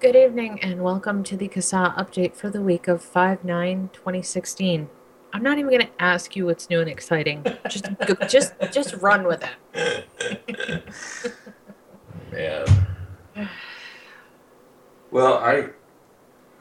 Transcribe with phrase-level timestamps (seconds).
[0.00, 4.88] Good evening and welcome to the CASA update for the week of 5 9 2016.
[5.32, 7.44] I'm not even going to ask you what's new and exciting.
[7.68, 9.42] Just go, just just run with
[9.74, 10.84] it.
[12.30, 13.48] Man.
[15.10, 15.70] Well, I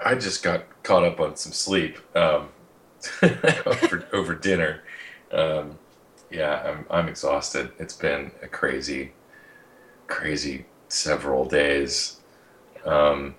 [0.04, 2.50] I just got caught up on some sleep um,
[3.22, 4.82] over, over dinner.
[5.32, 5.78] Um,
[6.32, 7.72] yeah, I'm I'm exhausted.
[7.78, 9.14] It's been a crazy,
[10.08, 12.17] crazy several days.
[12.86, 13.36] Um,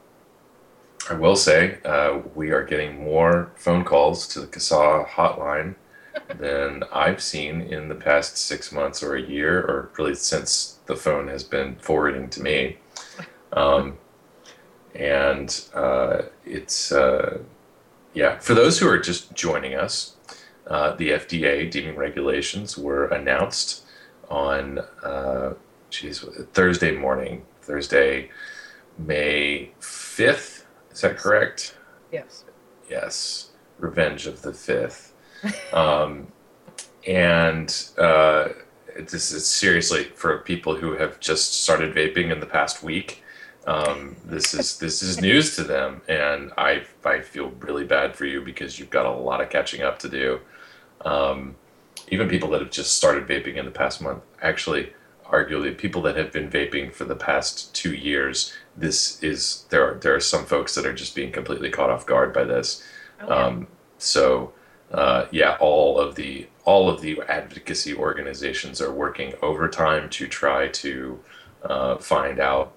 [1.11, 5.75] I will say uh, we are getting more phone calls to the CASA hotline
[6.39, 10.97] than I've seen in the past six months or a year, or really since the
[10.97, 12.77] phone has been forwarding to me.
[13.53, 13.99] Um,
[14.95, 17.39] and uh, it's, uh,
[18.13, 20.17] yeah, for those who are just joining us,
[20.67, 23.85] uh, the FDA deeming regulations were announced
[24.29, 25.55] on, uh,
[25.89, 26.21] geez,
[26.53, 28.31] Thursday morning, Thursday,
[28.99, 30.65] May 5th.
[30.91, 31.77] Is that correct?
[32.13, 32.45] Yes.
[32.91, 33.51] Yes.
[33.79, 35.15] Revenge of the Fifth.
[35.73, 36.33] Um,
[37.07, 38.49] and uh,
[38.99, 43.23] this is seriously for people who have just started vaping in the past week.
[43.67, 48.25] Um, this is this is news to them, and I I feel really bad for
[48.25, 50.41] you because you've got a lot of catching up to do.
[51.05, 51.55] Um,
[52.09, 54.93] even people that have just started vaping in the past month, actually,
[55.27, 59.95] arguably people that have been vaping for the past two years, this is there are
[59.95, 62.85] there are some folks that are just being completely caught off guard by this.
[63.21, 63.35] Oh, yeah.
[63.35, 63.67] Um,
[63.99, 64.53] so
[64.93, 70.69] uh, yeah, all of the all of the advocacy organizations are working overtime to try
[70.69, 71.19] to
[71.63, 72.75] uh, find out,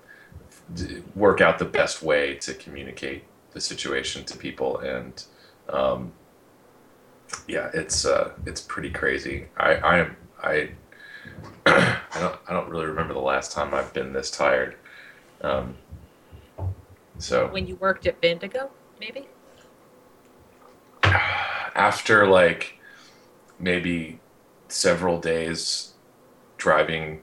[1.16, 5.24] work out the best way to communicate the situation to people, and
[5.70, 6.12] um,
[7.48, 9.46] yeah, it's uh, it's pretty crazy.
[9.58, 10.70] I I am I
[11.66, 14.76] I don't I don't really remember the last time I've been this tired.
[15.42, 15.76] Um,
[17.24, 19.28] so When you worked at Bendigo, maybe?
[21.76, 22.78] after like
[23.60, 24.20] maybe
[24.68, 25.94] several days
[26.58, 27.22] driving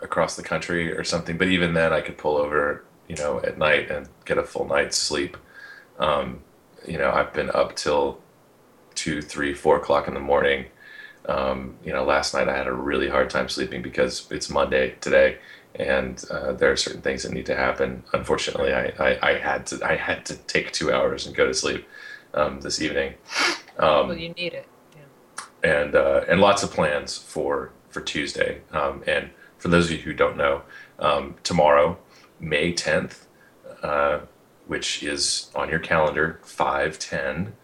[0.00, 3.58] across the country or something, but even then I could pull over, you know, at
[3.58, 5.36] night and get a full night's sleep.
[5.98, 6.42] Um,
[6.86, 8.20] you know, I've been up till
[8.94, 10.66] two, three, four o'clock in the morning.
[11.26, 14.96] Um, you know, last night I had a really hard time sleeping because it's Monday
[15.00, 15.38] today,
[15.74, 18.04] and uh, there are certain things that need to happen.
[18.12, 21.54] Unfortunately, I, I, I had to I had to take two hours and go to
[21.54, 21.86] sleep
[22.34, 23.14] um, this evening,
[23.78, 24.66] well, um, you need it.
[24.96, 25.80] Yeah.
[25.82, 28.60] and uh, and lots of plans for for Tuesday.
[28.72, 30.62] Um, and for those of you who don't know,
[30.98, 31.98] um, tomorrow,
[32.40, 33.26] May tenth,
[33.82, 34.20] uh,
[34.66, 37.54] which is on your calendar, five ten.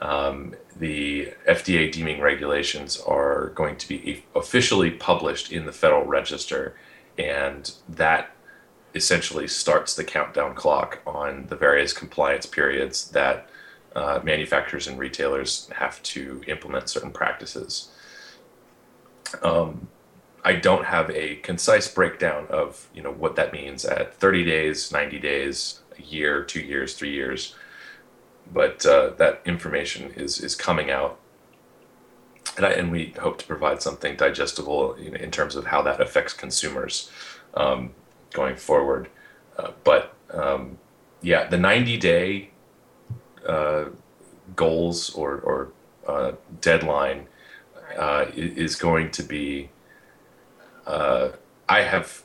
[0.00, 6.74] Um, the FDA deeming regulations are going to be officially published in the Federal Register,
[7.18, 8.30] and that
[8.94, 13.48] essentially starts the countdown clock on the various compliance periods that
[13.94, 17.90] uh, manufacturers and retailers have to implement certain practices.
[19.42, 19.88] Um,
[20.44, 24.92] I don't have a concise breakdown of you know what that means at 30 days,
[24.92, 27.54] 90 days, a year, two years, three years,
[28.52, 31.18] but uh, that information is is coming out,
[32.56, 36.00] and I, and we hope to provide something digestible in, in terms of how that
[36.00, 37.10] affects consumers
[37.54, 37.92] um,
[38.32, 39.08] going forward.
[39.58, 40.78] Uh, but um,
[41.22, 42.50] yeah, the 90 day
[43.46, 43.86] uh,
[44.56, 45.72] goals or, or
[46.06, 47.26] uh, deadline
[47.96, 49.70] uh, is going to be.
[50.86, 51.30] Uh,
[51.68, 52.22] I have.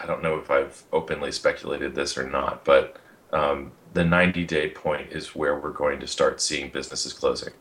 [0.00, 2.96] I don't know if I've openly speculated this or not, but
[3.32, 7.52] um, the 90 day point is where we're going to start seeing businesses closing.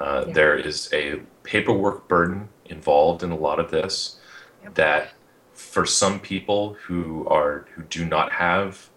[0.00, 0.32] Uh, Yeah.
[0.32, 4.16] There is a paperwork burden involved in a lot of this
[4.62, 4.74] Yep.
[4.74, 5.12] that
[5.54, 8.88] for some people who are who do not have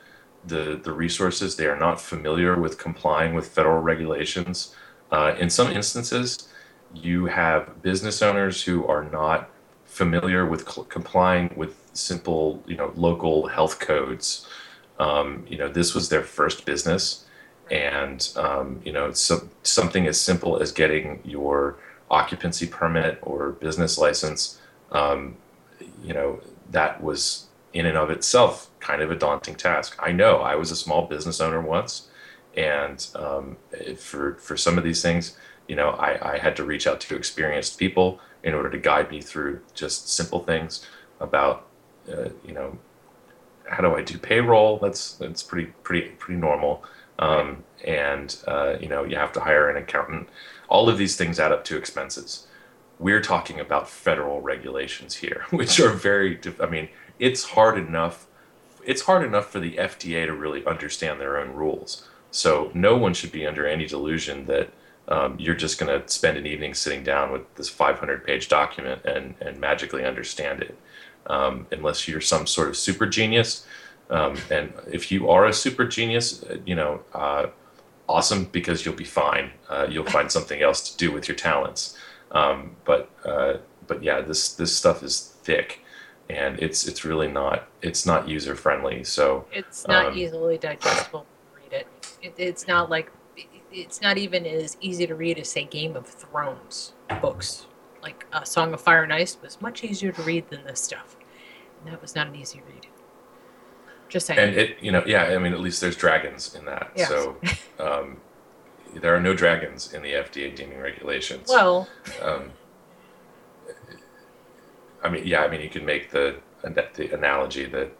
[0.46, 4.76] the the resources they are not familiar with complying with federal regulations
[5.12, 6.48] uh, in some instances
[6.94, 9.50] you have business owners who are not
[9.86, 14.48] familiar with cl- complying with simple you know local health codes
[15.00, 17.26] um, you know this was their first business
[17.74, 21.76] and um, you know so, something as simple as getting your
[22.12, 24.60] occupancy permit or business license
[24.92, 25.36] um,
[26.04, 26.40] you know
[26.70, 30.70] that was in and of itself kind of a daunting task i know i was
[30.70, 32.08] a small business owner once
[32.56, 33.58] and um,
[33.98, 35.36] for for some of these things
[35.68, 39.10] you know I, I had to reach out to experienced people in order to guide
[39.10, 40.86] me through just simple things
[41.20, 41.66] about
[42.08, 42.78] uh, you know
[43.68, 44.78] how do I do payroll?
[44.78, 46.84] That's that's pretty pretty pretty normal.
[47.20, 50.30] Um, and uh, you know you have to hire an accountant.
[50.70, 52.48] All of these things add up to expenses.
[53.00, 56.36] We're talking about federal regulations here, which are very.
[56.36, 56.90] Dif- I mean,
[57.20, 58.28] it's hard enough
[58.86, 62.08] it's hard enough for the FDA to really understand their own rules.
[62.32, 64.70] So no one should be under any delusion that
[65.08, 69.04] um, you're just going to spend an evening sitting down with this 500 page document
[69.06, 70.78] and, and magically understand it,
[71.28, 73.66] um, unless you're some sort of super genius.
[74.10, 77.48] Um, and if you are a super genius, uh, you know, uh,
[78.08, 79.52] awesome because you'll be fine.
[79.70, 81.98] Uh, you'll find something else to do with your talents.
[82.32, 83.58] Um, but uh,
[83.88, 85.82] but yeah, this this stuff is thick,
[86.30, 89.04] and it's it's really not it's not user friendly.
[89.04, 91.26] So It's not Um, easily digestible.
[91.56, 91.88] Read it.
[92.22, 92.34] it.
[92.38, 93.12] It's not like
[93.72, 97.66] it's not even as easy to read as say Game of Thrones books.
[98.02, 101.16] Like uh, Song of Fire and Ice was much easier to read than this stuff,
[101.80, 102.88] and that was not an easy read.
[104.14, 104.40] Just saying.
[104.40, 106.92] and it you know yeah I mean at least there's dragons in that.
[106.96, 107.10] Yes.
[107.10, 107.36] So
[107.80, 108.18] um,
[108.94, 111.50] there are no dragons in the FDA deeming regulations.
[111.50, 111.90] well,
[112.22, 112.52] Um,
[115.04, 117.92] I mean, yeah, I mean, you can make the the analogy that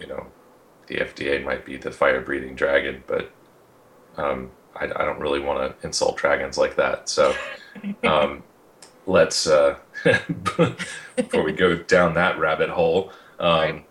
[0.00, 0.26] you know
[0.88, 3.30] the FDA might be the fire-breathing dragon, but
[4.16, 7.08] um, I, I don't really want to insult dragons like that.
[7.08, 7.34] So
[8.04, 8.42] um,
[9.06, 9.78] let's uh,
[11.16, 13.12] before we go down that rabbit hole.
[13.38, 13.86] Um, Right.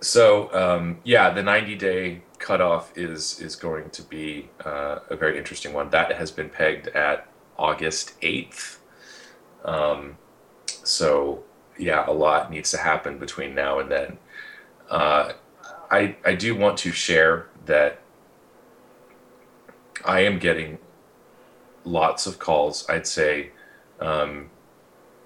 [0.00, 5.72] So um, yeah, the 90-day cutoff is is going to be uh, a very interesting
[5.72, 5.90] one.
[5.90, 7.28] That has been pegged at
[7.58, 8.78] August 8th.
[9.64, 10.16] Um,
[10.66, 11.42] so
[11.78, 14.18] yeah, a lot needs to happen between now and then.
[14.88, 15.32] Uh,
[15.90, 18.00] I I do want to share that
[20.04, 20.78] I am getting
[21.84, 22.88] lots of calls.
[22.88, 23.50] I'd say
[24.00, 24.50] um,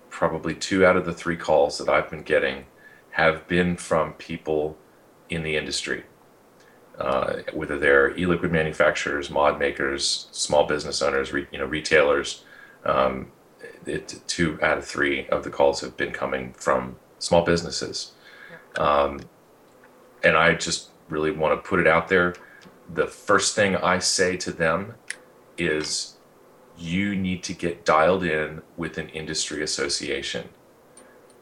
[0.09, 2.65] probably two out of the three calls that I've been getting
[3.13, 4.77] have been from people
[5.29, 6.05] in the industry
[6.99, 12.45] uh, whether they're e-liquid manufacturers, mod makers, small business owners, re, you know, retailers.
[12.85, 13.33] Um,
[13.87, 18.13] it, two out of three of the calls have been coming from small businesses,
[18.77, 19.21] um,
[20.23, 22.35] and I just really want to put it out there.
[22.93, 24.95] The first thing I say to them
[25.57, 26.17] is,
[26.79, 30.49] you need to get dialed in with an industry association.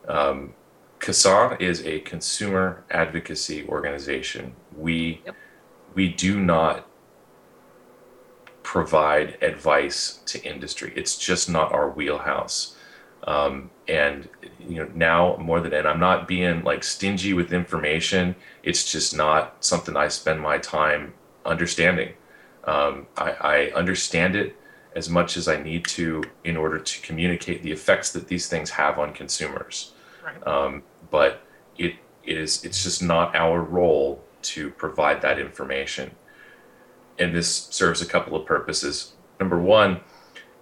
[0.09, 0.55] Um,
[1.01, 4.55] CASA is a consumer advocacy organization.
[4.77, 5.35] We Yep.
[5.95, 6.87] we do not
[8.63, 10.93] provide advice to industry.
[10.95, 12.77] It's just not our wheelhouse.
[13.25, 18.37] Um, and you know now more than and I'm not being like stingy with information.
[18.63, 21.15] It's just not something I spend my time
[21.45, 22.13] understanding.
[22.65, 24.55] Um, I, I understand it
[24.95, 28.71] as much as I need to in order to communicate the effects that these things
[28.71, 29.93] have on consumers
[30.35, 30.47] right.
[30.47, 31.43] um, but
[31.79, 31.95] it
[32.25, 36.11] is it's just not our role to provide that information.
[37.19, 39.13] And this serves a couple of purposes.
[39.39, 40.01] Number one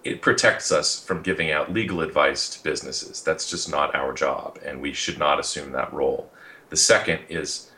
[0.01, 3.21] it protects us from giving out legal advice to businesses.
[3.21, 6.31] That's just not our job and we should not assume that role.
[6.69, 7.71] The second is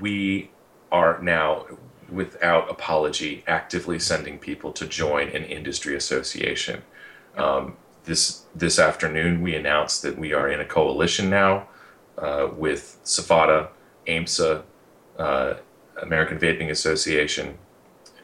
[0.00, 0.50] we
[0.90, 1.66] are now
[2.10, 6.82] without apology actively sending people to join an industry association.
[7.36, 11.68] Um, this this afternoon we announced that we are in a coalition now
[12.16, 13.68] uh, with SFATA,
[14.06, 14.62] AEMSA,
[15.18, 15.54] uh,
[16.00, 17.58] American Vaping Association,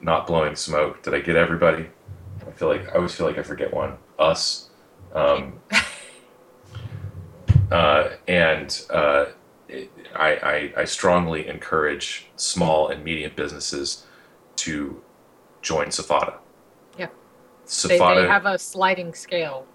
[0.01, 1.03] Not Blowing Smoke.
[1.03, 1.91] Did I get everybody?
[2.47, 3.99] I feel like I always feel like I forget one.
[4.19, 4.71] Us,
[5.15, 5.61] um,
[7.71, 9.27] uh, and uh,
[9.69, 14.07] it, I, I I strongly encourage small and medium businesses
[14.57, 15.03] to
[15.61, 16.35] join SFATA.
[16.99, 17.09] Yeah.
[17.67, 18.15] SFATA.
[18.15, 19.67] They, they have a sliding scale.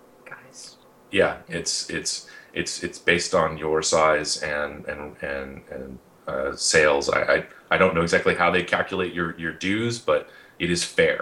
[1.17, 2.12] Yeah it's it's
[2.53, 7.09] it's it's based on your size and and and and uh, sales.
[7.09, 7.38] I, I
[7.71, 10.21] i don't know exactly how they calculate your your dues but
[10.59, 11.21] it is fair.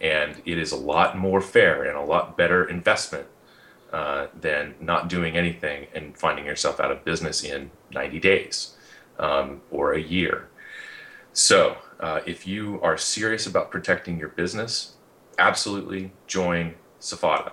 [0.00, 3.26] And it is a lot more fair and a lot better investment
[3.92, 8.76] uh, than not doing anything and finding yourself out of business in 90 days
[9.18, 10.48] um, or a year.
[11.32, 14.94] So uh, if you are serious about protecting your business
[15.38, 17.52] absolutely join SFATA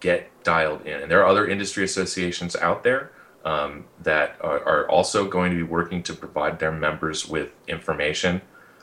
[0.00, 1.02] get dialed in.
[1.02, 3.12] And there are other industry associations out there
[3.44, 8.40] um, that are, are also going to be working to provide their members with information.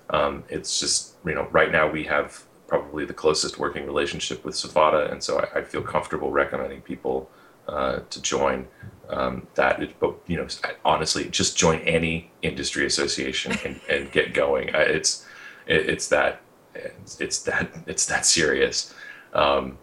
[0.09, 4.55] Um, it's just, you know, right now we have probably the closest working relationship with
[4.55, 7.29] SFATA, and so I, I feel comfortable recommending people
[7.67, 8.67] uh, to join
[9.09, 9.81] um, that.
[9.81, 10.47] It, but, you know,
[10.85, 14.73] honestly, just join any industry association and, and get going.
[14.75, 15.25] Uh, It's,
[15.67, 16.41] it, it's that,
[16.75, 18.93] it's, it's that, it's that serious.
[19.33, 19.77] Um,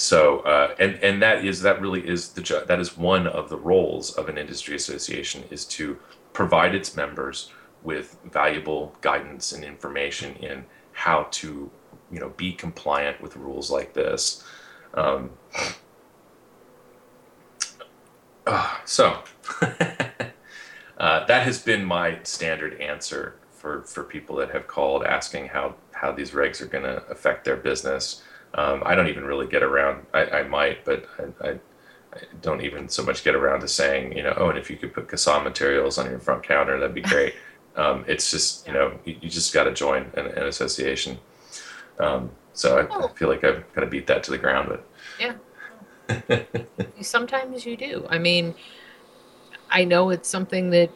[0.00, 3.50] so uh, and and that is that really is the jo- that is one of
[3.50, 5.98] the roles of an industry association is to
[6.32, 7.52] provide its members
[7.82, 11.70] with valuable guidance and information in how to
[12.10, 14.42] you know be compliant with rules like this
[14.94, 15.30] um,
[18.46, 19.22] uh, so
[20.98, 25.74] uh, that has been my standard answer for for people that have called asking how
[25.92, 28.22] how these regs are going to affect their business.
[28.54, 30.06] Um, I don't even really get around.
[30.12, 31.50] I, I might, but I, I,
[32.12, 34.76] I, don't even so much get around to saying, you know, oh, and if you
[34.76, 37.34] could put CASA materials on your front counter, that'd be great.
[37.76, 41.18] Um, it's just, you know, you, you just got to join an, an association.
[42.00, 44.86] Um, so I, I, feel like I've got to beat that to the ground, but
[45.20, 46.40] yeah.
[47.00, 48.06] Sometimes you do.
[48.10, 48.56] I mean,
[49.70, 50.90] I know it's something that,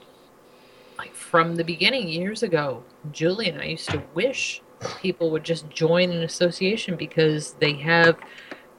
[0.99, 2.83] like from the beginning years ago,
[3.13, 4.61] Julie and I used to wish
[5.01, 8.17] people would just join an association because they have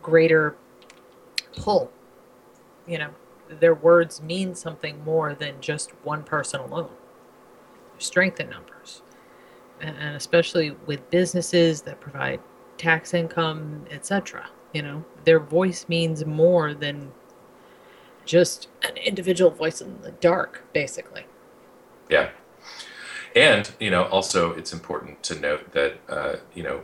[0.01, 0.55] greater
[1.57, 1.91] pull.
[2.88, 3.09] You know,
[3.50, 6.91] their words mean something more than just one person alone.
[7.97, 9.01] Strength in numbers.
[9.81, 12.39] And especially with businesses that provide
[12.77, 14.50] tax income, etc.
[14.74, 17.12] You know, their voice means more than
[18.25, 21.25] just an individual voice in the dark, basically.
[22.09, 22.31] Yeah.
[23.36, 26.82] And, you know, also it's important to note that, uh, you know,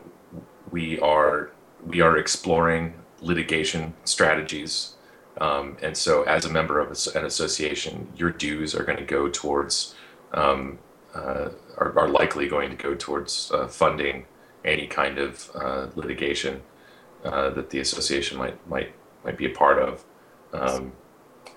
[0.70, 1.51] we are
[1.86, 4.96] we are exploring litigation strategies.
[5.39, 9.29] Um, and so, as a member of an association, your dues are going to go
[9.29, 9.96] towards,
[10.34, 10.77] um,
[11.15, 14.25] uh, are, are, likely going to go towards uh, funding
[14.65, 16.62] any kind of uh, litigation
[17.24, 18.93] uh, that the association might might
[19.24, 20.03] might be a part of.
[20.53, 20.91] Um,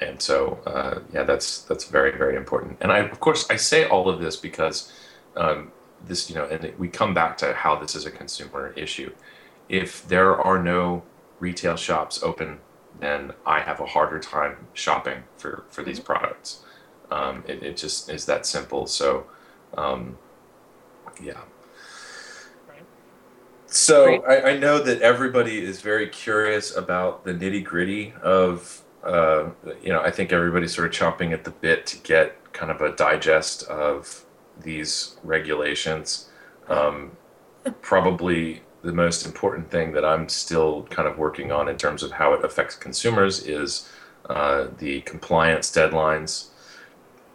[0.04, 2.78] and so uh, yeah that's that's very very important.
[2.80, 4.92] And i of course i say all of this because
[5.36, 5.72] um,
[6.06, 9.12] this you know and we come back to how this is a consumer issue.
[9.68, 11.02] If there are no
[11.40, 12.60] retail shops open
[13.00, 16.12] then i have a harder time shopping for for these mm-hmm.
[16.12, 16.60] products.
[17.10, 18.86] Um, it, it just is that simple.
[18.86, 19.26] So
[19.76, 20.18] um,
[21.22, 21.40] yeah.
[23.66, 29.50] So I, I know that everybody is very curious about the nitty gritty of uh,
[29.82, 32.80] you know, I think everybody's sort of chomping at the bit to get kind of
[32.80, 34.24] a digest of
[34.60, 36.28] these regulations.
[36.68, 37.12] Um,
[37.82, 42.12] probably the most important thing that I'm still kind of working on in terms of
[42.12, 43.88] how it affects consumers is
[44.28, 46.48] uh, the compliance deadlines.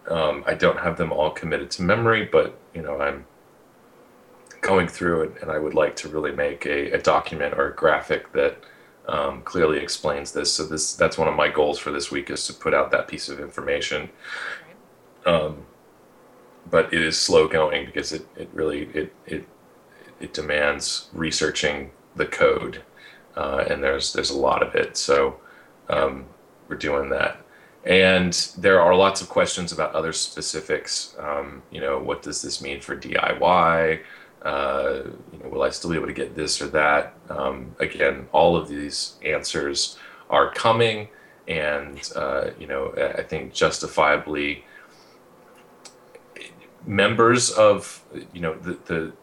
[0.08, 3.26] Um, I don't have them all committed to memory, but you know, I'm
[4.62, 7.76] going through it, and I would like to really make a, a document or a
[7.76, 8.58] graphic that
[9.10, 10.54] um, clearly explains this.
[10.54, 13.08] So this that's one of my goals for this week is to put out that
[13.08, 14.10] piece of information.
[15.26, 15.66] Um,
[16.70, 19.48] but it is slow going because it, it really it, it
[20.20, 22.84] it demands researching the code,
[23.36, 24.96] uh, and there's there's a lot of it.
[24.96, 25.40] So
[25.90, 26.26] um,
[26.68, 27.42] we're doing that.
[27.86, 31.16] And there are lots of questions about other specifics.
[31.18, 34.02] Um, you know, what does this mean for DIY?
[34.44, 37.14] Uh, you know, will I still be able to get this or that?
[37.30, 39.98] Um, again, all of these answers
[40.30, 41.10] are coming,
[41.48, 44.66] and uh, you know, I think justifiably,
[46.86, 48.04] members of
[48.34, 49.14] you know the, the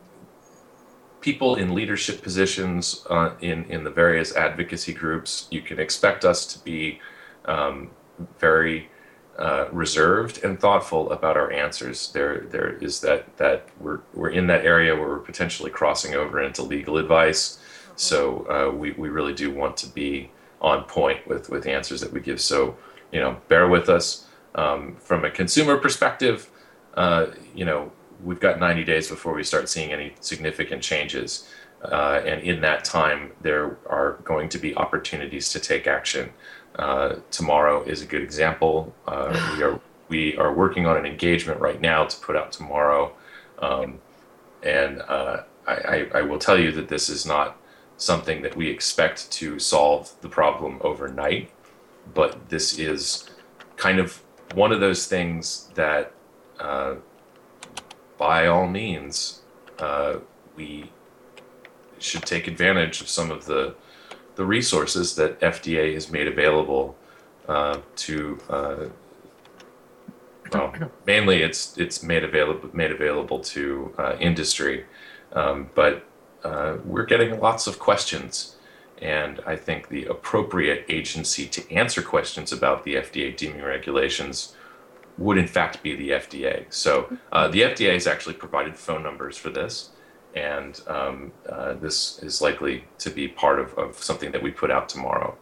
[1.21, 6.47] people in leadership positions uh, in in the various advocacy groups, you can expect us
[6.47, 7.01] to be
[7.47, 7.91] um,
[8.39, 8.91] very
[9.39, 12.11] uh, reserved and thoughtful about our answers.
[12.13, 16.43] There, there is that that we're we're in that area where we're potentially crossing over
[16.43, 17.57] into legal advice.
[17.57, 17.93] Mm-hmm.
[17.97, 22.13] So uh, we we really do want to be on point with with answers that
[22.13, 22.41] we give.
[22.41, 22.77] So
[23.13, 24.27] you know, bear with us.
[24.55, 26.51] Um, from a consumer perspective,
[26.95, 27.93] uh, you know,
[28.25, 31.49] we've got 90 days before we start seeing any significant changes.
[31.83, 36.31] Uh, and in that time, there are going to be opportunities to take action.
[36.79, 38.95] Uh, tomorrow is a good example.
[39.07, 43.13] Uh, we are we are working on an engagement right now to put out tomorrow,
[43.59, 43.99] um,
[44.63, 47.57] and uh, I, I, will tell you that this is not
[47.97, 51.51] something that we expect to solve the problem overnight,
[52.15, 53.29] but this is
[53.77, 54.23] kind of
[54.55, 56.13] one of those things that,
[56.61, 56.95] uh,
[58.17, 59.41] by all means,
[59.81, 60.17] uh,
[60.55, 60.91] we
[61.99, 63.75] should take advantage of some of the
[64.37, 66.97] the resources that FDA has made available
[67.49, 68.87] uh, to uh,
[70.53, 70.73] well,
[71.07, 74.85] mainly it's it's made available made available to uh, industry,
[75.33, 76.07] um, but
[76.45, 78.57] uh, we're getting lots of questions,
[79.03, 84.55] and I think the appropriate agency to answer questions about the FDA deeming regulations
[85.19, 86.67] would in fact be the FDA.
[86.69, 89.91] So uh, the FDA has actually provided phone numbers for this
[90.37, 94.71] and um, uh, this is likely to be part of, of something that we put
[94.71, 95.37] out tomorrow.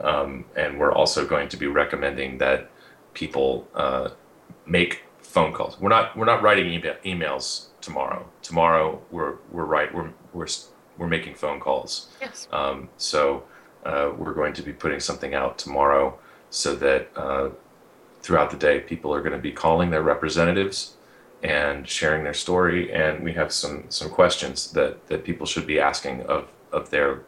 [0.00, 2.68] Um, and we're also going to be recommending that
[3.14, 4.10] people uh,
[4.66, 5.80] make phone calls.
[5.80, 8.28] We're not we're not writing email, emails tomorrow.
[8.42, 10.48] Tomorrow we're we're right we're we're
[10.98, 12.08] we're making phone calls.
[12.20, 12.48] Yes.
[12.52, 13.44] Um, so
[13.84, 16.18] uh, we're going to be putting something out tomorrow
[16.50, 17.50] so that uh,
[18.22, 20.95] throughout the day, people are going to be calling their representatives
[21.42, 25.78] and sharing their story, and we have some some questions that that people should be
[25.80, 27.22] asking of of their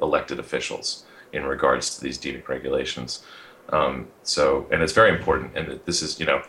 [0.00, 3.24] elected officials in regards to these deeming regulations.
[3.70, 6.42] Um, so, and it's very important, and this is you know.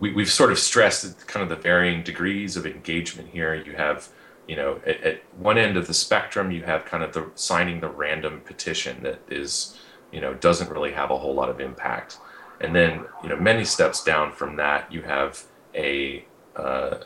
[0.00, 3.52] We, we've sort of stressed kind of the varying degrees of engagement here.
[3.52, 4.08] You have
[4.48, 7.80] you know, at, at, one end of the spectrum, you have kind of the signing
[7.80, 9.78] the random petition that is,
[10.10, 12.18] you know, doesn't really have a whole lot of impact.
[12.60, 15.44] And then, you know, many steps down from that, you have
[15.78, 16.24] a
[16.56, 16.98] uh,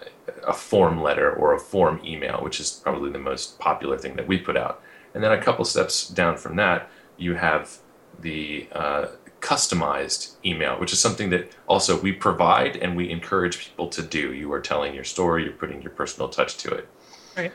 [0.47, 4.27] a form letter or a form email, which is probably the most popular thing that
[4.27, 4.83] we put out.
[5.15, 7.79] And then a couple steps down from that, you have
[8.19, 9.09] the uh,
[9.41, 14.33] customized email, which is something that also we provide and we encourage people to do.
[14.33, 16.89] You are telling your story, you're putting your personal touch to it.
[17.37, 17.53] Right.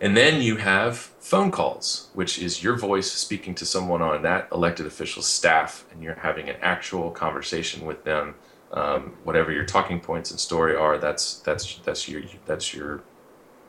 [0.00, 4.48] And then you have phone calls, which is your voice speaking to someone on that
[4.50, 8.34] elected official's staff, and you're having an actual conversation with them.
[8.74, 13.02] Um, whatever your talking points and story are, that's that's that's your that's your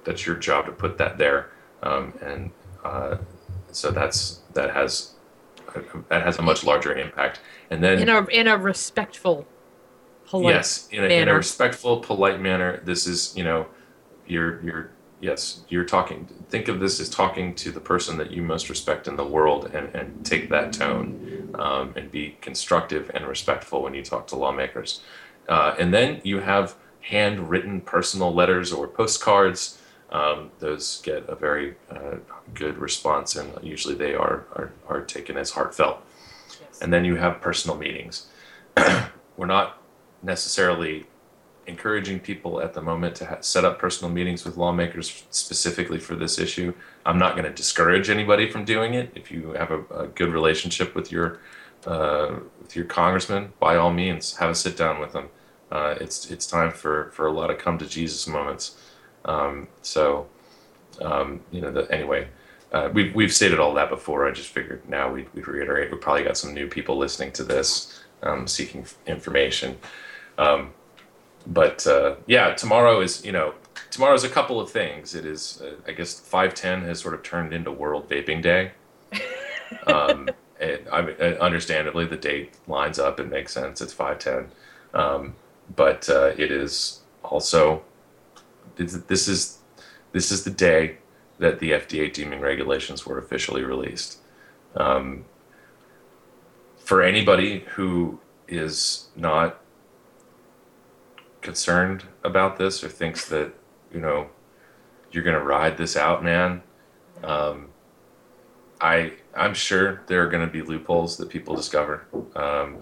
[0.05, 2.51] that's your job to put that there, um, and
[2.85, 3.17] uh,
[3.71, 5.13] so that's that has
[6.09, 7.41] that has a much larger impact.
[7.69, 9.45] And then in a in a respectful,
[10.25, 12.81] polite yes, in a, in a respectful, polite manner.
[12.83, 13.67] This is you know,
[14.27, 14.91] you're you're
[15.21, 16.27] yes, you're talking.
[16.49, 19.71] Think of this as talking to the person that you most respect in the world,
[19.73, 24.35] and and take that tone, um, and be constructive and respectful when you talk to
[24.35, 25.01] lawmakers.
[25.47, 29.79] Uh, and then you have handwritten personal letters or postcards.
[30.11, 32.17] Um, those get a very uh,
[32.53, 36.03] good response, and usually they are are, are taken as heartfelt.
[36.49, 36.81] Yes.
[36.81, 38.27] And then you have personal meetings.
[39.37, 39.81] We're not
[40.21, 41.07] necessarily
[41.65, 46.15] encouraging people at the moment to ha- set up personal meetings with lawmakers specifically for
[46.15, 46.73] this issue.
[47.05, 49.11] I'm not going to discourage anybody from doing it.
[49.15, 51.39] If you have a, a good relationship with your
[51.85, 55.29] uh, with your congressman, by all means, have a sit down with them.
[55.71, 58.77] Uh, it's it's time for for a lot of come to Jesus moments.
[59.25, 60.27] Um, so,
[61.01, 62.27] um, you know, the, anyway.
[62.71, 64.27] Uh, we've, we've stated all that before.
[64.27, 65.91] I just figured now we'd, we'd reiterate.
[65.91, 69.77] We probably got some new people listening to this, um, seeking information.
[70.39, 70.73] Um,
[71.45, 73.53] but uh, yeah, tomorrow is you know
[73.93, 75.13] tomorrow is a couple of things.
[75.13, 78.71] It is uh, I guess five ten has sort of turned into World Vaping Day.
[79.87, 80.29] um,
[80.91, 83.19] I mean, understandably, the date lines up.
[83.19, 83.81] It makes sense.
[83.81, 84.47] It's five ten,
[84.93, 85.35] um,
[85.75, 87.83] but uh, it is also
[88.75, 89.59] this is
[90.11, 90.97] this is the day
[91.37, 94.19] that the FDA deeming regulations were officially released.
[94.75, 95.25] Um,
[96.77, 99.59] for anybody who is not
[101.41, 103.53] concerned about this or thinks that
[103.93, 104.29] you know
[105.11, 106.61] you're gonna ride this out, man,
[107.23, 107.69] um,
[108.81, 112.05] I I'm sure there are going to be loopholes that people discover.
[112.35, 112.77] Um,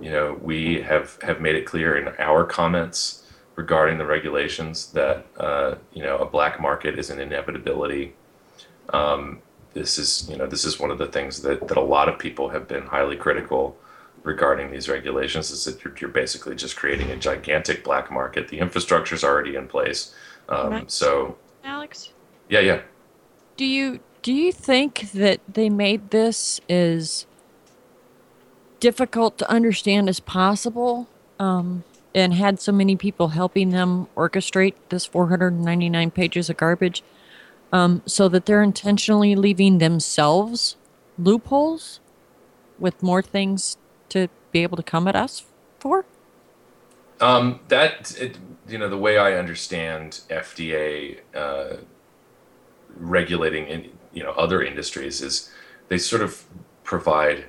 [0.00, 5.26] you know, we have have made it clear in our comments regarding the regulations that
[5.36, 8.14] uh, you know a black market is an inevitability.
[8.92, 9.42] Um,
[9.74, 12.18] this is you know this is one of the things that that a lot of
[12.18, 13.76] people have been highly critical
[14.22, 18.48] regarding these regulations is that you're, you're basically just creating a gigantic black market.
[18.48, 20.14] The infrastructure is already in place.
[20.52, 22.12] Um, so, Alex,
[22.48, 22.82] yeah, yeah.
[23.56, 27.26] Do you do you think that they made this as
[28.78, 31.84] difficult to understand as possible, um,
[32.14, 37.02] and had so many people helping them orchestrate this 499 pages of garbage,
[37.72, 40.76] um, so that they're intentionally leaving themselves
[41.18, 42.00] loopholes
[42.78, 43.78] with more things
[44.10, 45.44] to be able to come at us
[45.78, 46.04] for?
[47.22, 48.36] Um, that it,
[48.68, 51.76] you know the way I understand FDA uh,
[52.96, 55.48] regulating in you know other industries is
[55.88, 56.44] they sort of
[56.82, 57.44] provide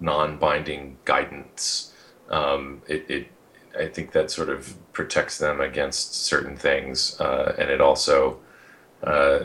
[0.00, 1.92] non-binding guidance.
[2.30, 3.28] Um, it, it
[3.76, 8.38] I think that sort of protects them against certain things, uh, and it also,
[9.02, 9.40] uh,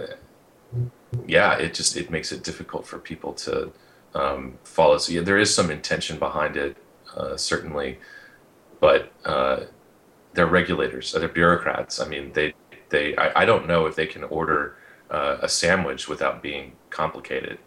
[1.28, 3.72] yeah, it just it makes it difficult for people to
[4.14, 5.00] um, follow.
[5.00, 6.78] So yeah, there is some intention behind it,
[7.18, 7.98] uh, certainly,
[8.84, 9.62] but uh,
[10.34, 12.02] they're regulators, they're bureaucrats.
[12.02, 12.54] I mean, they
[12.90, 14.76] they I, I don't know if they can order
[15.10, 17.60] uh, a sandwich without being complicated.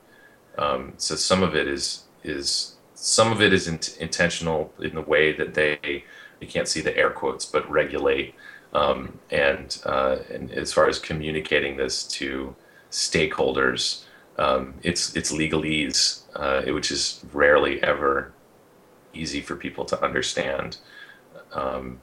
[0.58, 5.00] Um, so some of it is is some of it is in, intentional in the
[5.00, 6.04] way that they
[6.42, 8.34] you can't see the air quotes, but regulate.
[8.74, 12.54] Um, and uh, and as far as communicating this to
[12.90, 14.04] stakeholders,
[14.36, 18.34] um, it's it's legalese, uh, which is rarely ever
[19.14, 20.76] easy for people to understand.
[21.56, 22.00] Um,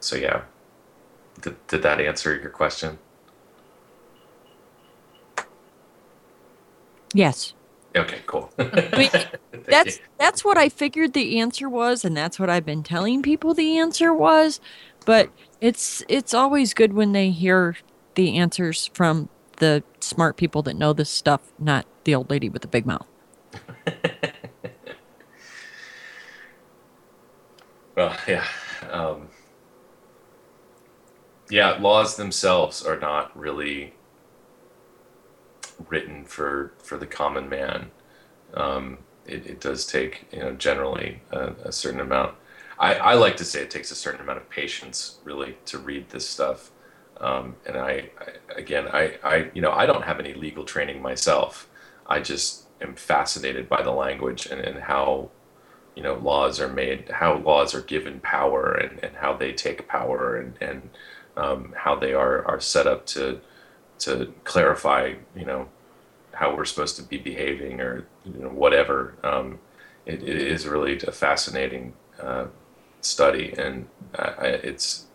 [0.00, 0.42] so yeah,
[1.40, 2.98] did, did that answer your question?
[7.14, 7.54] Yes.
[7.96, 8.52] Okay, cool.
[8.58, 9.10] mean,
[9.66, 13.54] That's that's what I figured the answer was, and that's what I've been telling people
[13.54, 14.60] the answer was.
[15.06, 17.76] But it's it's always good when they hear
[18.14, 22.62] the answers from the smart people that know this stuff, not the old lady with
[22.62, 23.06] the big mouth.
[27.98, 28.46] Well, yeah.
[28.92, 29.28] Um,
[31.50, 33.94] yeah, laws themselves are not really
[35.88, 37.90] written for for the common man.
[38.54, 42.34] Um, it, it does take, you know, generally a, a certain amount.
[42.78, 46.10] I, I like to say it takes a certain amount of patience, really, to read
[46.10, 46.70] this stuff.
[47.20, 51.02] Um, and I, I, again, I, I, you know, I don't have any legal training
[51.02, 51.68] myself.
[52.06, 55.30] I just am fascinated by the language and, and how
[55.98, 59.88] you know laws are made how laws are given power and, and how they take
[59.88, 60.90] power and, and
[61.36, 63.40] um, how they are, are set up to
[63.98, 65.68] to clarify you know
[66.32, 69.16] how we're supposed to be behaving or you know whatever.
[69.24, 69.58] Um,
[70.06, 72.46] it, it is really a fascinating uh,
[73.00, 75.06] study and I, I, it's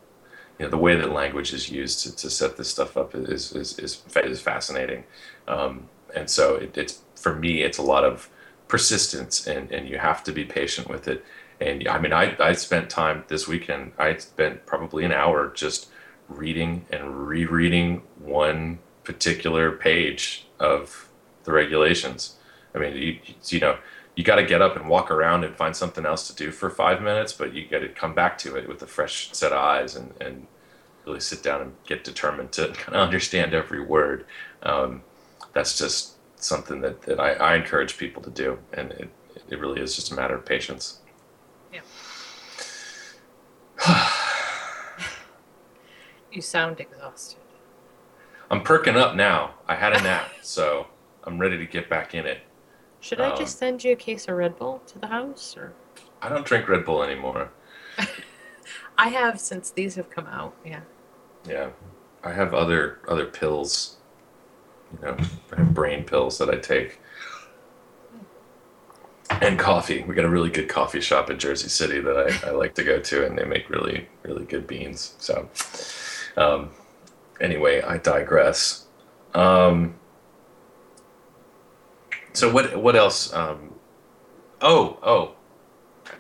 [0.60, 3.54] you know the way that language is used to, to set this stuff up is
[3.54, 5.06] is, is, is fascinating.
[5.48, 8.30] Um, and so it, it's for me it's a lot of
[8.67, 11.23] persistence and, and you have to be patient with it.
[11.60, 15.89] And i mean I, I spent time this weekend i spent probably an hour just
[16.28, 21.10] reading and rereading one particular page of
[21.43, 22.38] the regulations.
[22.73, 23.78] I mean you, you know
[24.15, 26.69] you got to get up and walk around and find something else to do for
[26.69, 29.60] five minutes but you got to come back to it with a fresh set of
[29.60, 30.47] eyes and, and
[31.06, 34.26] really sit down and get determined to kind of understand every word.
[34.63, 35.04] Um,
[35.54, 36.12] that's just
[36.43, 39.10] something that, that I, I encourage people to do and it,
[39.49, 40.99] it really is just a matter of patience
[41.73, 41.82] Yeah.
[46.32, 47.38] You sound exhausted.
[48.49, 50.88] i'm perking up now i had a nap so
[51.25, 52.39] i'm ready to get back in it
[53.01, 55.73] Should I Um, just send you a case of Red Bull to the house, or
[56.23, 57.51] i don't drink red bull anymore
[58.97, 60.56] I have since these have come out.
[60.65, 60.82] Yeah.
[61.47, 61.69] yeah
[62.23, 63.97] i have other other pills
[64.93, 65.17] you know
[65.51, 66.99] I have brain pills that i take.
[69.29, 70.03] And coffee.
[70.03, 72.84] We got a really good coffee shop in jersey city that I, I like to
[72.84, 75.15] go to and they make really really good beans.
[75.17, 75.49] So
[76.38, 76.69] um,
[77.41, 78.86] anyway i digress.
[79.34, 79.95] Um,
[82.34, 83.75] so what what else um,
[84.62, 85.36] oh oh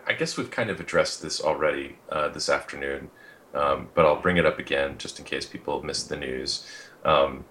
[0.07, 3.09] i guess we've kind of addressed this already uh, this afternoon
[3.53, 6.67] um, but i'll bring it up again just in case people have missed the news.
[7.03, 7.45] Um,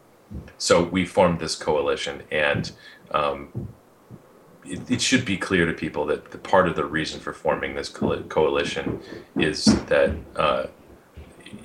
[0.58, 2.72] so we formed this coalition and
[3.12, 3.68] um,
[4.64, 7.74] it, it should be clear to people that the part of the reason for forming
[7.74, 9.00] this coali- coalition
[9.36, 10.66] is that uh,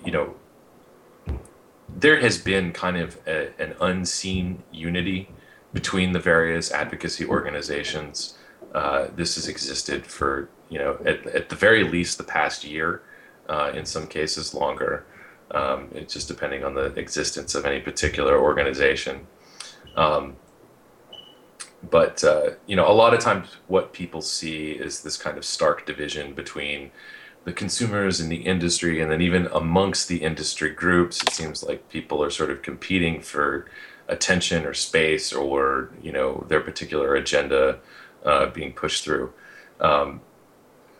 [0.05, 0.35] you know
[1.89, 5.29] there has been kind of a, an unseen unity
[5.73, 8.37] between the various advocacy organizations.
[8.73, 13.01] Uh, this has existed for you know at, at the very least the past year,
[13.49, 15.05] uh, in some cases longer.
[15.51, 19.27] Um, it's just depending on the existence of any particular organization.
[19.95, 20.35] Um,
[21.89, 25.45] but uh, you know, a lot of times, what people see is this kind of
[25.45, 26.91] stark division between
[27.45, 31.87] the consumers and the industry, and then even amongst the industry groups, it seems like
[31.89, 33.67] people are sort of competing for
[34.07, 37.79] attention or space, or you know, their particular agenda
[38.25, 39.31] uh, being pushed through.
[39.79, 40.21] Um,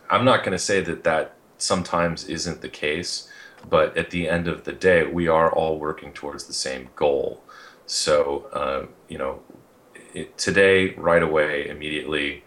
[0.10, 3.30] I'm not going to say that that sometimes isn't the case,
[3.70, 7.42] but at the end of the day, we are all working towards the same goal.
[7.86, 9.42] So, uh, you know,
[10.14, 12.44] it, today, right away, immediately,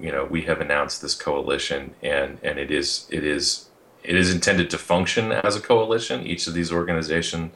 [0.00, 3.68] you know, we have announced this coalition, and and it is it is
[4.02, 6.26] it is intended to function as a coalition.
[6.26, 7.52] Each of these organizations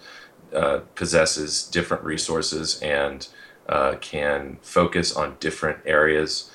[0.55, 3.27] uh, possesses different resources and
[3.69, 6.51] uh, can focus on different areas.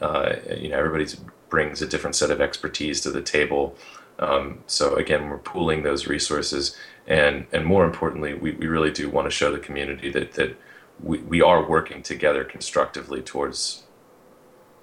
[0.00, 1.06] Uh, you know, everybody
[1.48, 3.76] brings a different set of expertise to the table.
[4.18, 9.08] Um, so again, we're pooling those resources, and and more importantly, we, we really do
[9.10, 10.56] want to show the community that that
[11.02, 13.84] we, we are working together constructively towards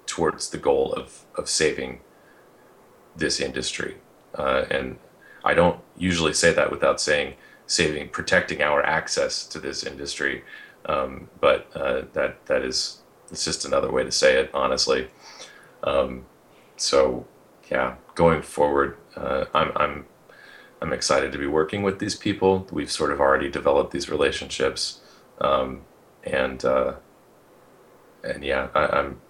[0.06, 2.00] towards the goal of of saving
[3.16, 3.96] this industry.
[4.34, 4.98] Uh, and
[5.44, 7.34] I don't usually say that without saying
[7.66, 10.42] saving, protecting our access to this industry.
[10.86, 15.08] Um, but uh, that that is it's just another way to say it, honestly.
[15.84, 16.26] Um,
[16.76, 17.26] so
[17.70, 20.06] yeah, going forward, uh, I'm I'm
[20.82, 22.66] I'm excited to be working with these people.
[22.70, 25.00] We've sort of already developed these relationships,
[25.40, 25.82] um,
[26.24, 26.94] and uh,
[28.24, 29.20] and yeah, I, I'm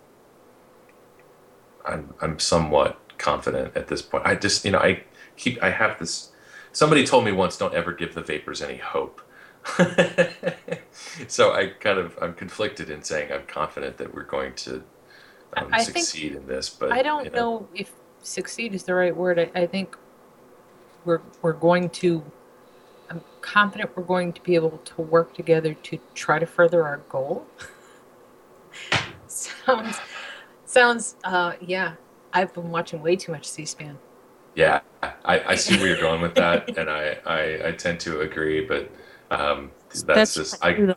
[1.85, 4.27] I'm I'm somewhat confident at this point.
[4.27, 5.05] I just you know I
[5.37, 6.31] keep I have this.
[6.73, 9.21] Somebody told me once, don't ever give the vapers any hope.
[11.29, 14.85] so I kind of I'm conflicted in saying I'm confident that we're going to
[15.57, 19.39] um, succeed in this, but I don't you know if succeed is the right word.
[19.39, 19.97] I, I think
[21.05, 22.23] we're we're going to.
[23.09, 26.99] I'm confident we're going to be able to work together to try to further our
[27.09, 27.47] goal.
[29.27, 29.99] sounds
[30.65, 31.95] sounds uh yeah.
[32.33, 33.99] I've been watching way too much C-SPAN.
[34.55, 38.21] Yeah, I, I see where you're going with that, and I, I, I tend to
[38.21, 38.91] agree, but
[39.31, 39.71] um,
[40.07, 40.95] that's, just I.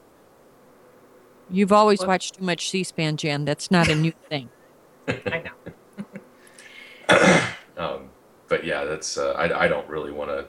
[1.50, 2.08] You've always What?
[2.08, 3.46] watched too much C-SPAN, Jan.
[3.46, 4.50] That's not a new thing.
[5.08, 5.74] I know.
[7.78, 8.10] um,
[8.48, 10.48] but yeah, that's uh, I, I don't really want to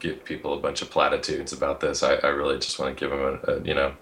[0.00, 2.02] give people a bunch of platitudes about this.
[2.02, 3.94] I, I really just want to give them a, a you know,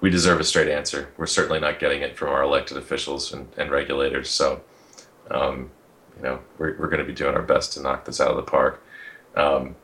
[0.00, 1.12] we deserve a straight answer.
[1.16, 4.30] We're certainly not getting it from our elected officials and, and regulators.
[4.30, 4.62] So,
[5.30, 5.70] um,
[6.16, 8.36] you know, we're, we're going to be doing our best to knock this out of
[8.36, 8.82] the park.
[9.36, 9.74] Um,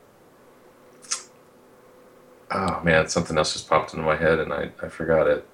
[2.51, 5.47] oh man, something else just popped into my head and I, I forgot it.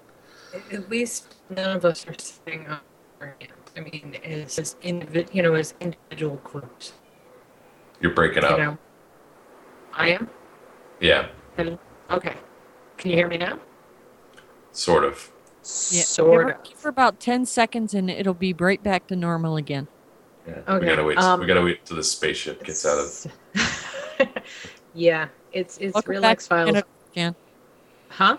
[0.73, 3.60] At- least none of us are sitting our hands.
[3.77, 6.93] I mean, as, as individ, you know, as individual groups.
[8.01, 8.59] You're breaking You up.
[8.59, 8.79] know,
[9.93, 10.29] I am.
[11.01, 11.79] Yeah, Hello?
[12.11, 12.35] Okay.
[12.97, 13.59] Can you hear me now?
[14.73, 15.31] sort of.
[15.91, 16.65] Yeah, Sort give, her, of.
[16.65, 19.89] give her about 10 seconds and it'll be right back to normal again.
[20.47, 20.55] Yeah.
[20.69, 21.19] Okay, We gotta wait.
[21.19, 23.27] um, we gotta wait till the spaceship gets out of.
[24.95, 26.71] yeah, it's it's Welcome real back X Files.
[26.71, 27.35] Planet Jan.
[28.09, 28.37] Huh?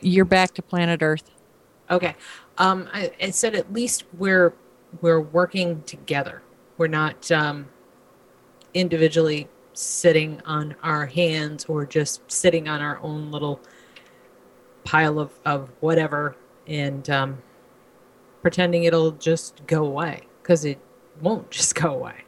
[0.00, 1.28] You're back to planet Earth.
[1.90, 2.14] Okay.
[2.58, 4.54] Um, I, I said at least we're
[5.00, 6.42] we're working together.
[6.76, 7.68] We're not um,
[8.74, 13.60] individually sitting on our hands or just sitting on our own little
[14.84, 16.36] pile of, of whatever
[16.66, 17.42] and um,
[18.42, 20.78] pretending it'll just go away because it
[21.20, 22.24] won't just go away.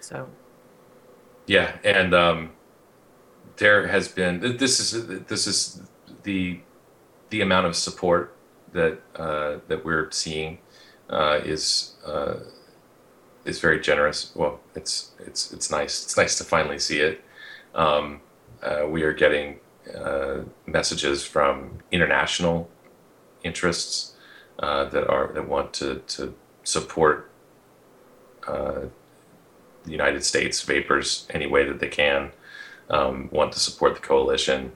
[0.00, 0.28] So
[1.46, 2.52] Yeah, and um,
[3.56, 5.82] there has been this is this is
[6.22, 6.60] the
[7.30, 8.36] the amount of support
[8.72, 10.58] that uh, that we're seeing
[11.08, 12.34] uh, is uh,
[13.44, 14.32] is very generous.
[14.34, 16.04] Well, it's it's it's nice.
[16.04, 17.24] It's nice to finally see it.
[17.74, 18.20] Um,
[18.62, 19.60] uh, we are getting
[19.96, 22.68] uh, messages from international
[23.42, 24.14] interests
[24.58, 27.26] uh, that are that want to to support
[29.84, 32.32] the United States vapers any way that they can.
[32.90, 34.72] Um, want to support the coalition.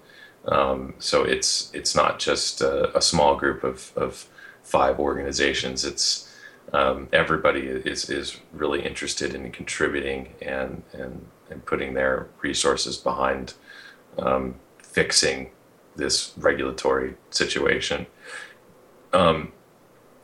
[0.47, 4.29] Um, so it's it's not just a, a small group of, of
[4.63, 5.85] five organizations.
[5.85, 6.31] It's
[6.73, 13.55] um, everybody is is really interested in contributing and and and putting their resources behind
[14.19, 15.51] um, fixing
[15.97, 18.07] this regulatory situation.
[19.13, 19.53] Um,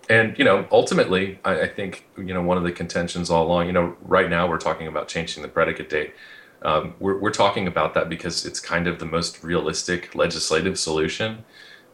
[0.09, 3.69] and you know, ultimately, I, I think you know one of the contentions all along.
[3.69, 6.13] You know, right now we're talking about changing the predicate date.
[6.63, 11.45] Um, we're we're talking about that because it's kind of the most realistic legislative solution,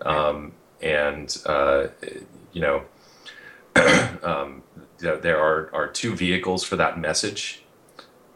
[0.03, 0.53] um,
[0.83, 1.89] and uh,
[2.53, 2.83] you know,
[4.23, 4.63] um,
[4.99, 7.63] there, are are two vehicles for that message,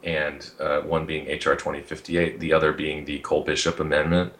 [0.04, 4.32] and uh, one being HR twenty fifty eight, the other being the Cole Bishop Amendment.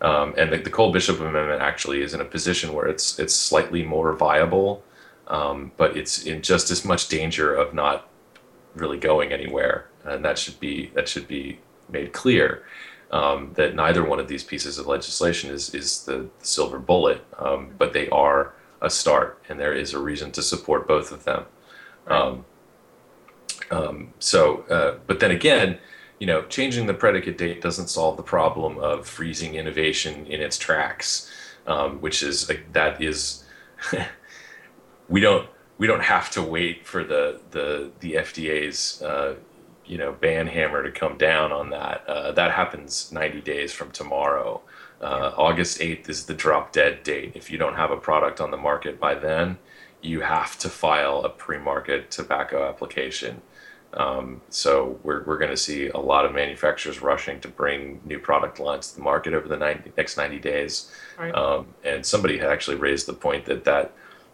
[0.00, 3.34] Um, and the, the Cole Bishop Amendment actually is in a position where it's it's
[3.34, 4.84] slightly more viable,
[5.28, 8.08] um, but it's in just as much danger of not
[8.74, 12.64] really going anywhere, and that should be that should be made clear.
[13.10, 17.70] Um, that neither one of these pieces of legislation is is the silver bullet, um,
[17.78, 21.44] but they are a start, and there is a reason to support both of them.
[22.06, 22.44] Um,
[23.70, 25.78] um, so, uh, but then again,
[26.18, 30.58] you know, changing the predicate date doesn't solve the problem of freezing innovation in its
[30.58, 31.30] tracks,
[31.66, 33.44] um, which is like, that is
[35.08, 39.34] we don't we don't have to wait for the the the FDA's uh,
[39.88, 42.04] you know ban hammer to come down on that.
[42.06, 44.60] Uh, that happens 90 days from tomorrow.
[45.00, 47.32] Uh, August 8th is the drop dead date.
[47.34, 49.58] If you don't have a product on the market by then,
[50.02, 53.42] you have to file a pre-market tobacco application.
[53.94, 58.18] Um, so we're, we're going to see a lot of manufacturers rushing to bring new
[58.18, 60.92] product lines to the market over the 90, next 90 days.
[61.18, 61.34] Right.
[61.34, 63.92] Um, and somebody had actually raised the point that that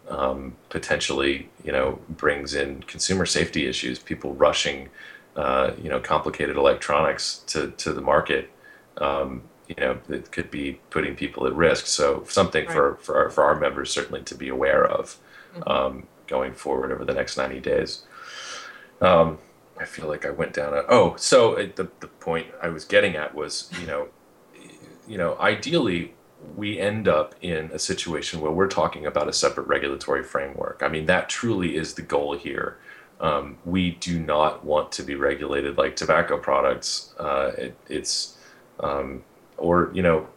[0.09, 3.99] um, potentially, you know, brings in consumer safety issues.
[3.99, 4.89] People rushing,
[5.37, 8.51] uh, you know, complicated electronics to to the market.
[8.99, 11.87] Um, you know, that could be putting people at risk.
[11.87, 15.17] So something for for our, for our members certainly to be aware of
[15.67, 18.03] um, going forward over the next 90 days.
[19.01, 19.39] Um,
[19.79, 22.85] I feel like I went down a oh so uh, the the point I was
[22.85, 24.09] getting at was you know
[25.07, 26.15] you know ideally
[26.57, 30.83] we end up in a situation where we're talking about a separate regulatory framework.
[30.85, 32.79] I mean that truly is the goal here.
[33.25, 37.15] Um, we do not want to be regulated like tobacco products.
[37.19, 38.37] Uh, it, it's
[38.81, 39.25] um,
[39.57, 40.29] or you know,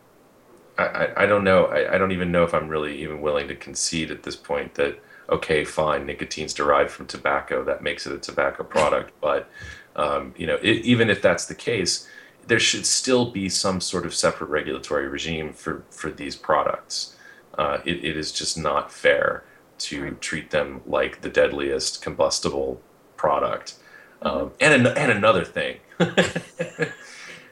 [0.77, 1.65] I, I, I don't know.
[1.65, 4.75] I, I don't even know if I'm really even willing to concede at this point
[4.75, 4.97] that
[5.29, 7.61] okay, fine, nicotine's derived from tobacco.
[7.65, 9.11] That makes it a tobacco product.
[9.21, 9.49] But
[9.97, 12.07] um, you know, it, even if that's the case,
[12.47, 17.17] there should still be some sort of separate regulatory regime for for these products.
[17.57, 19.43] Uh, it, it is just not fair
[19.79, 20.21] to Right.
[20.21, 22.81] treat them like the deadliest combustible
[23.17, 23.75] product.
[24.21, 25.79] Um, and an, and another thing.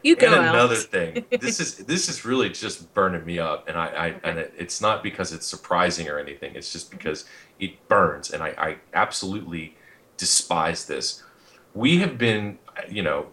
[0.04, 0.86] You go, and another Alex.
[0.86, 1.20] thing.
[1.40, 4.82] This is this is really just burning me up, and I, I and it, it's
[4.82, 6.56] not because it's surprising or anything.
[6.56, 7.26] It's just because
[7.60, 9.78] it burns, and I, I absolutely
[10.18, 11.24] despise this.
[11.74, 12.60] We have been,
[12.90, 13.28] you know,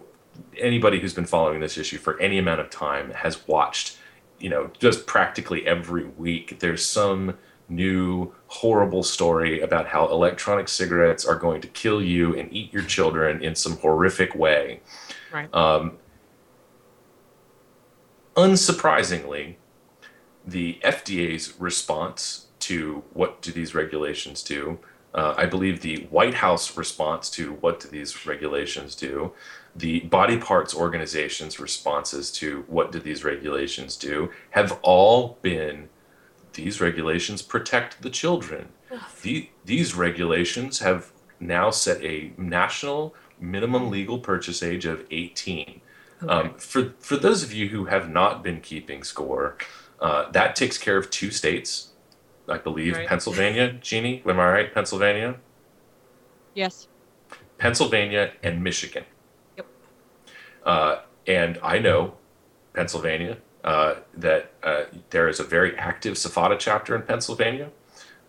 [0.58, 3.98] anybody who's been following this issue for any amount of time has watched,
[4.40, 6.58] you know, just practically every week.
[6.60, 7.38] There's some
[7.74, 12.82] new horrible story about how electronic cigarettes are going to kill you and eat your
[12.82, 14.80] children in some horrific way.
[15.32, 15.52] Right.
[15.54, 15.98] Um,
[18.36, 19.56] unsurprisingly,
[20.46, 24.78] the FDA's response to what do these regulations do,
[25.14, 29.32] uh, I believe the White House response to what do these regulations do,
[29.74, 35.88] the body parts organization's responses to what do these regulations do, have all been
[36.54, 38.68] these regulations protect the children.
[39.22, 45.80] The, these regulations have now set a national minimum legal purchase age of 18.
[46.28, 49.56] Um, for for those of you who have not been keeping score,
[50.00, 51.88] uh, that takes care of two states,
[52.48, 53.08] I believe, Right.
[53.08, 53.72] Pennsylvania.
[53.80, 54.72] Jeannie, am I right?
[54.74, 55.36] Pennsylvania,
[56.54, 56.86] Yes.
[57.58, 59.04] Pennsylvania, and Michigan.
[59.56, 59.66] Yep.
[60.64, 62.14] Uh, and I know
[62.74, 67.70] Pennsylvania uh, that uh, there is a very active SFATA chapter in Pennsylvania.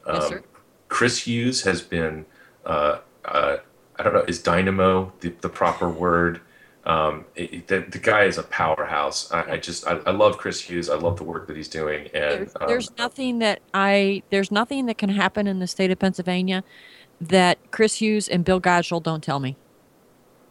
[0.07, 0.41] Yes, Um, sir.
[0.89, 2.25] Chris Hughes has been,
[2.65, 3.57] uh, uh,
[3.97, 6.41] I don't know, is dynamo the, the proper word?
[6.85, 9.31] Um, it, it- the, the guy is a powerhouse.
[9.31, 10.89] I, I just, I, I love Chris Hughes.
[10.89, 12.07] I love the work that he's doing.
[12.13, 15.91] And There's, um, there's nothing that I there's nothing that can happen in the state
[15.91, 16.63] of Pennsylvania
[17.21, 19.57] that Chris Hughes and Bill Godshall don't tell me.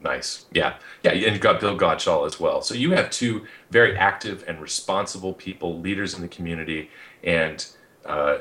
[0.02, 0.46] Nice.
[0.52, 0.74] Yeah.
[1.02, 1.12] Yeah.
[1.12, 2.62] And you've got Bill Godshall as well.
[2.62, 6.90] So you have two very active and responsible people, leaders in the community.
[7.22, 7.64] And,
[8.04, 8.38] uh,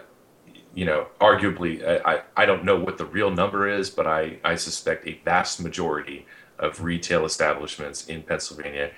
[0.73, 4.55] you know, arguably, I, I, don't know what the real number is, but I, I
[4.55, 6.25] suspect a vast majority
[6.57, 8.91] of retail establishments in Pennsylvania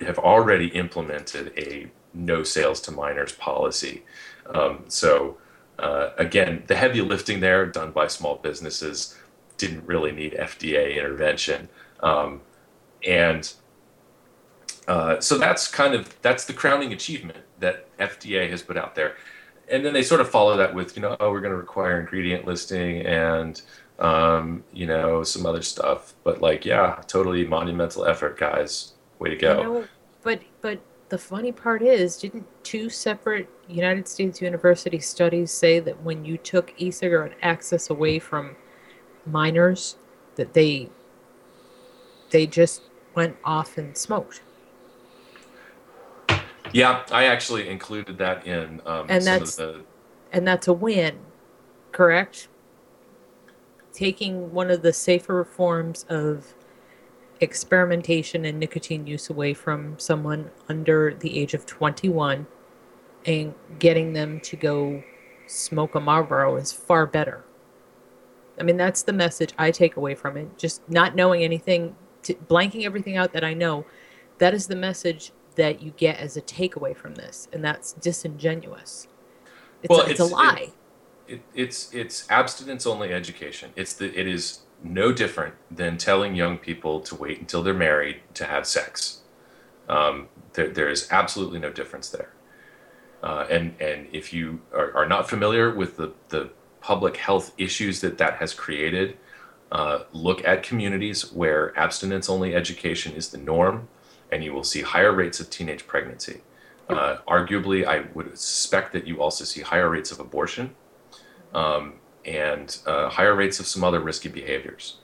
[0.00, 4.04] have already implemented a no sales to minors policy.
[4.54, 5.38] Um, so,
[5.78, 9.16] uh, again, the heavy lifting there done by small businesses
[9.56, 11.68] didn't really need FDA intervention.
[12.00, 12.40] Um,
[13.06, 13.52] and
[14.88, 19.16] uh, so that's kind of that's the crowning achievement that FDA has put out there.
[19.68, 21.98] And then they sort of follow that with, you know, oh, we're going to require
[21.98, 23.60] ingredient listing and,
[23.98, 26.14] um, you know, some other stuff.
[26.22, 28.92] But like, yeah, totally monumental effort, guys.
[29.18, 29.56] Way to go.
[29.58, 29.84] You know,
[30.22, 36.00] but but the funny part is, didn't two separate United States university studies say that
[36.02, 38.56] when you took e-cigarette access away from
[39.26, 39.96] minors,
[40.36, 40.88] that they
[42.30, 42.82] they just
[43.14, 44.42] went off and smoked?
[46.72, 49.84] Yeah, I actually included that in um, And some that's- of the
[50.32, 51.18] And that's a win,
[51.92, 52.48] correct?
[53.92, 56.52] Taking one of the safer forms of
[57.40, 62.46] experimentation and nicotine use away from someone under the age of 21
[63.24, 65.02] and getting them to go
[65.46, 67.44] smoke a Marlboro is far better.
[68.58, 70.56] I mean, that's the message I take away from it.
[70.58, 73.86] Just not knowing anything, to, blanking everything out that I know,
[74.38, 79.08] that is the message that you get as a takeaway from this, and that's disingenuous.
[79.82, 80.72] It's, Well, a, it's, a it's- lie.
[81.28, 83.72] it, it's it's abstinence only education.
[83.76, 88.20] It's the it is no different than telling young people to wait until they're married
[88.34, 89.20] to have sex.
[89.88, 92.32] Um, there there is absolutely no difference there.
[93.22, 96.50] Uh, and and if you are, are not familiar with the the
[96.86, 99.16] public health issues that that has created,
[99.72, 103.88] uh, look at communities where abstinence only education is the norm,
[104.30, 106.42] and you will see higher rates of teenage pregnancy.
[106.88, 110.76] Uh, arguably, I would suspect that you also see higher rates of abortion
[111.52, 114.98] um, and uh, higher rates of some other risky behaviors.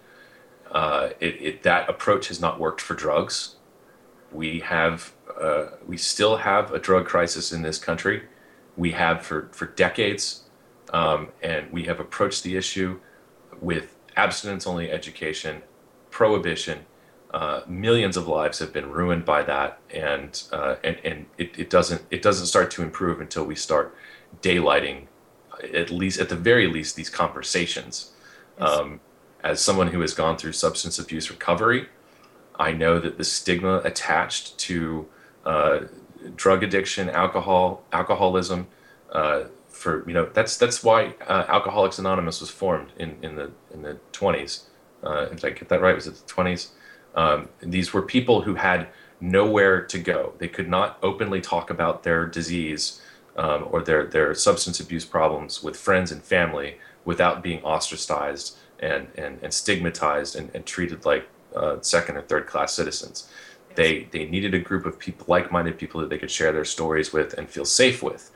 [0.70, 3.56] Uh, it, it, that approach has not worked for drugs.
[4.30, 8.22] We have, uh, we still have a drug crisis in this country.
[8.76, 10.44] We have for, for decades,
[10.92, 13.00] um, and we have approached the issue
[13.60, 15.62] with abstinence-only education,
[16.10, 16.80] prohibition.
[17.32, 21.70] Uh, millions of lives have been ruined by that, and uh, and and it, it
[21.70, 23.96] doesn't it doesn't start to improve until we start
[24.42, 25.06] daylighting
[25.74, 28.12] at least at the very least these conversations
[28.58, 28.68] Yes.
[28.70, 29.00] um,
[29.42, 31.88] as someone who has gone through substance abuse recovery,
[32.58, 35.08] I know that the stigma attached to
[35.44, 35.80] uh,
[36.36, 38.68] drug addiction, alcohol, alcoholism,
[39.10, 39.44] uh,
[39.82, 43.82] for you know that's that's why uh, Alcoholics Anonymous was formed in, in the in
[43.82, 44.64] the 20s.
[45.02, 45.94] Uh, did I get that right?
[45.94, 46.68] Was it the 20s?
[47.14, 48.88] Um, these were people who had
[49.20, 50.32] nowhere to go.
[50.38, 53.02] They could not openly talk about their disease
[53.36, 59.08] um, or their their substance abuse problems with friends and family without being ostracized and
[59.16, 63.28] and, and stigmatized and, and treated like uh, second or third class citizens.
[63.74, 67.12] They they needed a group of people, like-minded people that they could share their stories
[67.12, 68.30] with and feel safe with.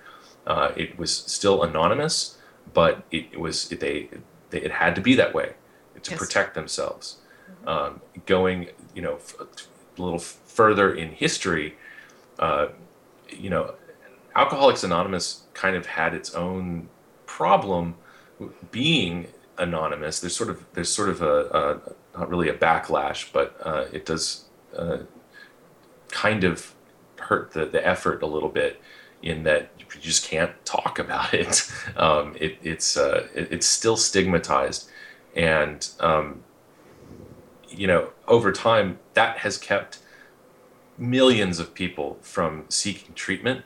[0.47, 2.39] Uh, it was still anonymous,
[2.73, 4.09] but it, it was it, they,
[4.51, 5.55] they it had to be that way
[6.03, 6.19] to Yes.
[6.19, 7.19] protect themselves.
[7.67, 11.77] Um, going you know f- a little further in history,
[12.39, 12.69] uh,
[13.31, 13.75] you know,
[14.37, 16.89] Alcoholics Anonymous kind of had its own
[17.27, 17.97] problem
[18.71, 19.29] being
[19.59, 20.21] anonymous.
[20.21, 21.83] There's sort of there's sort of a,
[22.15, 24.45] a not really a backlash, but uh, it does
[24.77, 24.99] uh,
[26.09, 26.75] kind of
[27.19, 28.81] hurt the, the effort a little bit
[29.23, 31.71] in that you just can't talk about it.
[31.97, 34.91] Um, it it's uh, it, it's still stigmatized,
[35.35, 36.43] and um,
[37.69, 40.01] you know over time that has kept
[40.99, 43.65] millions of people from seeking treatment,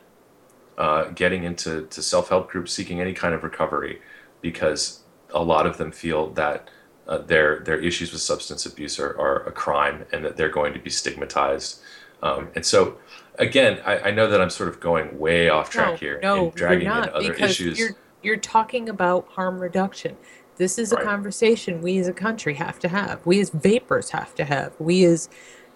[0.77, 4.01] uh, getting into to self help groups, seeking any kind of recovery,
[4.41, 5.01] because
[5.33, 6.69] a lot of them feel that
[7.07, 10.73] uh, their their issues with substance abuse are, are a crime and that they're going
[10.73, 11.81] to be stigmatized.
[12.23, 12.97] Um, and so,
[13.39, 16.43] again, I, I know that I'm sort of going way off track no, here no,
[16.45, 17.79] and dragging you're in not other because issues.
[17.79, 20.15] you're you're talking about harm reduction.
[20.57, 21.05] This is a Right.
[21.05, 23.25] conversation we as a country have to have.
[23.25, 24.73] We as vapers have to have.
[24.79, 25.27] We as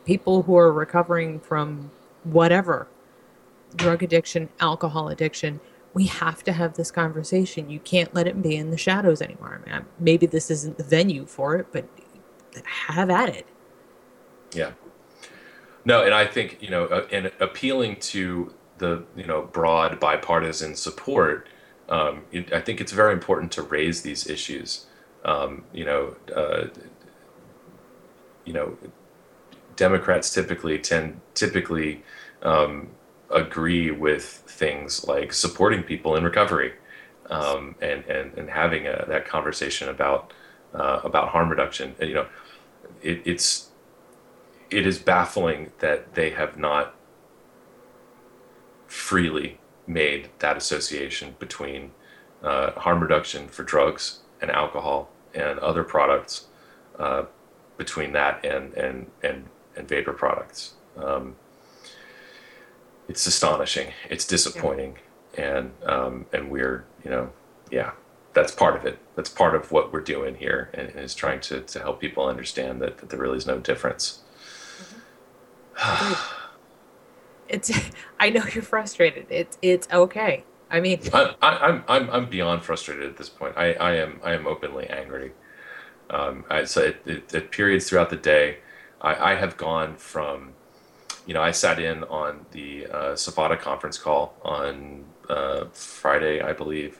[0.06, 1.89] people who are recovering from
[2.24, 2.88] whatever
[3.76, 5.60] drug addiction, alcohol addiction,
[5.93, 7.70] we have to have this conversation.
[7.70, 9.62] You can't let it be in the shadows anymore.
[9.66, 11.86] I mean, maybe this isn't the venue for it, but
[12.66, 13.48] have at it.
[14.54, 14.72] Yeah.
[15.86, 20.76] No, and I think you know, uh, in appealing to the you know broad bipartisan
[20.76, 21.48] support,
[21.90, 24.88] um, it, I think it's very important to raise these issues.
[25.24, 26.68] Um, you know, uh,
[28.46, 28.78] you know,
[29.76, 32.04] Democrats typically tend typically
[32.44, 32.90] um,
[33.30, 36.74] agree with things like supporting people in recovery
[37.30, 40.34] um, and, and and having a, that conversation about
[40.74, 41.96] uh, about harm reduction.
[42.00, 42.28] And, you know,
[43.02, 43.70] it, it's
[44.76, 46.94] it is baffling that they have not
[48.88, 49.58] freely
[49.88, 51.92] made that association between
[52.44, 56.48] uh, harm reduction for drugs and alcohol and other products
[57.00, 57.24] uh,
[57.78, 59.46] between that and and and
[59.78, 60.74] and vapor products.
[60.98, 61.38] Um,
[63.08, 63.94] it's astonishing.
[64.10, 64.98] It's disappointing,
[65.38, 67.32] and um, and we're you know
[67.72, 67.92] yeah
[68.34, 69.00] that's part of it.
[69.16, 72.28] That's part of what we're doing here, and, and is trying to to help people
[72.28, 74.20] understand that, that there really is no difference.
[77.48, 77.72] It's
[78.20, 79.28] I know you're frustrated.
[79.30, 80.44] It's it's okay.
[80.70, 83.54] I mean, I, I, I'm I'm I'm beyond frustrated at this point.
[83.56, 85.32] I, I am I am openly angry.
[86.10, 88.58] Um, I so it, it, at periods throughout the day,
[89.02, 90.54] I, I have gone from,
[91.26, 96.54] you know, I sat in on the uh, SFATA conference call on uh, Friday, I
[96.54, 97.00] believe,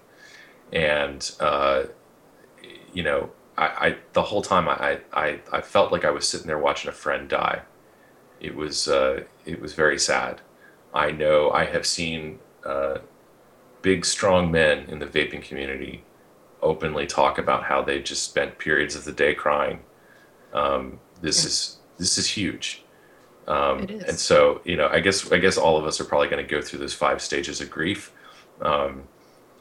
[0.72, 1.84] and uh,
[2.94, 6.48] you know, I, I the whole time I, I I felt like I was sitting
[6.48, 7.62] there watching a friend die.
[8.46, 10.42] It was uh, it was very sad.
[10.94, 12.40] I know I have seen.
[12.66, 12.98] Uh,
[13.82, 16.04] big strong men in the vaping community
[16.62, 19.78] openly talk about how they just spent periods of the day crying
[20.54, 21.48] um, this Yeah.
[21.50, 22.84] is this is huge
[23.48, 24.04] um, It is.
[24.10, 26.52] and so you know i guess i guess all of us are probably going to
[26.56, 28.12] go through those five stages of grief
[28.62, 29.04] um,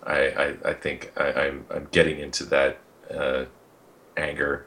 [0.05, 2.79] I, I i think I, i'm i'm getting into that
[3.15, 3.45] uh,
[4.17, 4.65] anger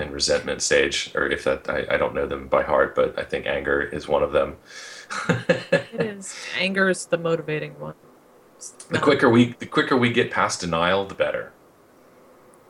[0.00, 3.22] and resentment stage or if that I, I don't know them by heart but i
[3.22, 4.56] think anger is one of them
[5.28, 7.94] it is anger is the motivating one.
[8.90, 11.52] The quicker we the quicker we get past denial, the better.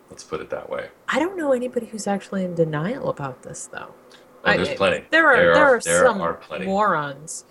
[0.09, 0.89] Let's put it that way.
[1.09, 3.93] I don't know anybody who's actually in denial about this, though.
[3.93, 5.05] Oh, I- there's plenty.
[5.11, 7.45] There are There there, are- are, there some are morons.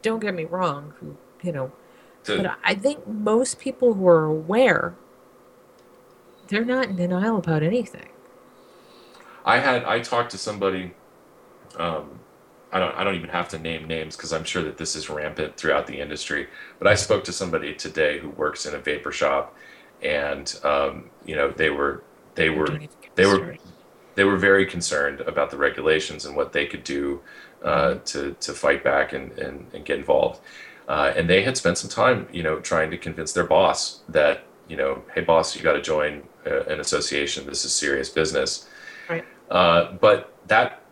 [0.00, 0.94] Don't get me wrong.
[1.00, 1.72] Who you know,
[2.22, 4.94] So, but I think most people who are aware,
[6.48, 8.08] they're not in denial about anything.
[9.44, 10.94] I had I talked to somebody.
[11.76, 12.20] Um,
[12.72, 15.10] I don't I don't even have to name names because I'm sure that this is
[15.10, 16.48] rampant throughout the industry.
[16.78, 19.54] But I spoke to somebody today who works in a vapor shop,
[20.02, 22.02] and um, you know they were
[22.34, 23.56] they were Don't even get they were
[24.14, 27.20] they were very concerned about the regulations and what they could do
[27.62, 30.40] uh, to to fight back and and, and get involved.
[30.88, 34.42] Uh, and they had spent some time, you know, trying to convince their boss that,
[34.68, 37.46] you know, hey boss, you got to join uh, an association.
[37.46, 38.68] This is serious business.
[39.50, 40.82] Uh, but that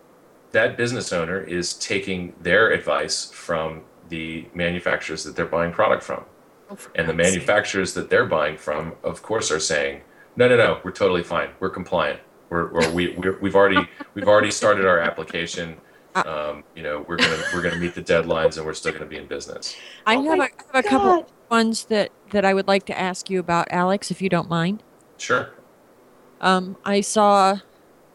[0.53, 6.25] that business owner is taking their advice from the manufacturers that they're buying product from.
[6.71, 10.01] Oh, And the manufacturers that they're buying from, of course, are saying,
[10.37, 11.51] no, no, no, we're totally fine.
[11.61, 12.21] We're compliant.
[12.49, 15.77] We're, or we, we're, we've already, we've already started our application.
[16.17, 19.17] Um, you know, we're gonna, we're gonna meet the deadlines, and we're still gonna be
[19.17, 19.77] in business.
[20.05, 21.27] I Oh have, a, my have a couple God.
[21.49, 24.83] ones that that I would like to ask you about, Alex, if you don't mind.
[25.19, 25.51] Sure.
[26.41, 27.59] Um, I saw,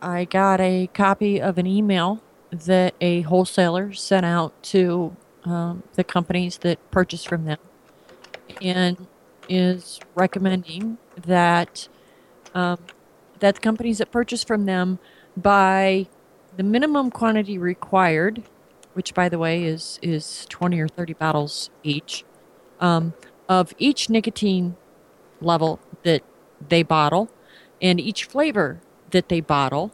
[0.01, 2.21] I got a copy of an email
[2.51, 7.59] that a wholesaler sent out to um, the companies that purchase from them,
[8.61, 9.07] and
[9.47, 11.87] is recommending that
[12.53, 12.79] um,
[13.39, 14.99] that the companies that purchase from them
[15.35, 16.07] buy
[16.55, 18.43] the minimum quantity required,
[18.93, 22.23] which by the way is is twenty or thirty bottles each,
[22.79, 23.13] um,
[23.47, 24.75] of each nicotine
[25.41, 26.23] level that
[26.69, 27.29] they bottle
[27.81, 28.79] and each flavor
[29.15, 29.93] that they bottle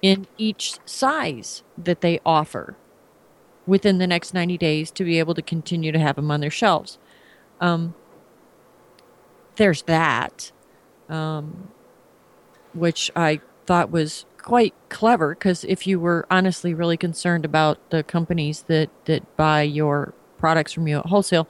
[0.00, 2.76] in each size that they offer
[3.66, 6.50] within the next 90 days to be able to continue to have them on their
[6.50, 6.98] shelves.
[7.60, 7.96] Um,
[9.56, 10.52] there's that,
[11.08, 11.72] um,
[12.74, 18.04] which I thought was quite clever because if you were honestly really concerned about the
[18.04, 21.48] companies that, that buy your products from you at wholesale,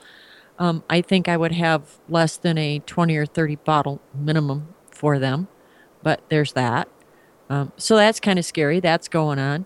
[0.57, 5.19] um, I think I would have less than a 20 or 30 bottle minimum for
[5.19, 5.49] them,
[6.03, 6.87] but there's that.
[7.49, 8.79] Um, so that's kind of scary.
[8.79, 9.65] That's going on.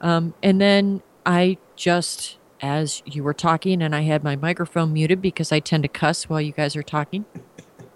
[0.00, 5.20] Um, and then I just, as you were talking, and I had my microphone muted
[5.20, 7.24] because I tend to cuss while you guys are talking,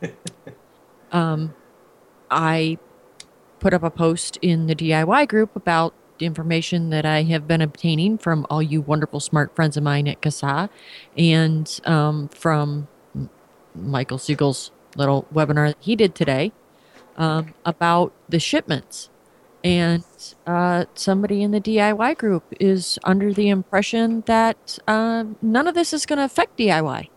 [1.13, 1.55] um,
[2.31, 2.79] I
[3.61, 7.61] put up a post in the DIY group about the information that I have been
[7.61, 10.69] obtaining from all you wonderful, smart friends of mine at CASA
[11.17, 12.89] and um, from
[13.75, 16.53] Michael Siegel's little webinar that he did today
[17.17, 19.09] um, about the shipments.
[19.65, 20.05] And
[20.47, 25.93] uh, somebody in the DIY group is under the impression that uh, none of this
[25.93, 27.09] is going to affect DIY.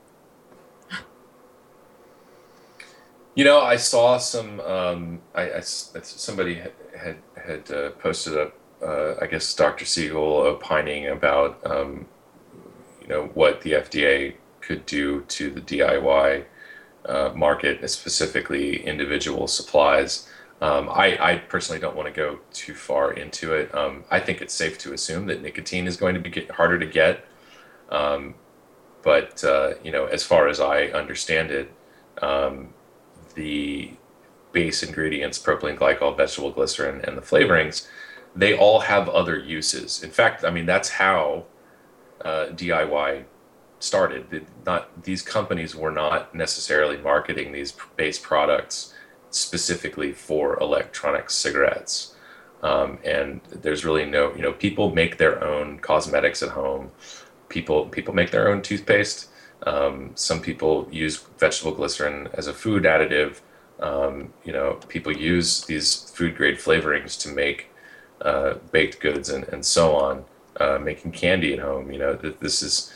[3.33, 4.61] You know, I saw some.
[4.61, 8.55] Um, I, I somebody had had, had uh, posted up.
[8.81, 9.83] Uh, I guess Dr.
[9.83, 12.05] Siegel opining about um,
[13.01, 16.45] you know what the FDA could do to the DIY
[17.07, 20.27] uh, market, specifically individual supplies.
[20.61, 23.73] Um, I, I personally don't want to go too far into it.
[23.75, 26.85] Um, I think it's safe to assume that nicotine is going to be harder to
[26.85, 27.25] get.
[27.89, 28.35] Um,
[29.03, 31.71] but uh, you know, as far as I understand it,
[32.21, 32.73] um,
[33.35, 33.91] the
[34.51, 37.87] base ingredients, propylene glycol, vegetable glycerin, and the flavorings,
[38.35, 40.01] they all have other uses.
[40.01, 41.45] In fact, I mean that's how
[42.21, 43.25] uh, DIY
[43.85, 44.45] started.
[44.65, 48.93] Not these companies were not necessarily marketing these base products
[49.29, 52.15] specifically for electronic cigarettes.
[52.63, 56.91] Um, and there's really no, you know, people make their own cosmetics at home.
[57.49, 59.29] People people make their own toothpaste.
[59.63, 63.41] Um, some people use vegetable glycerin as a food additive.
[63.79, 67.69] Um, you know, people use these food grade flavorings to make
[68.21, 70.25] uh, baked goods and, and so on.
[70.57, 72.89] Uh, making candy at home, you know, th- this is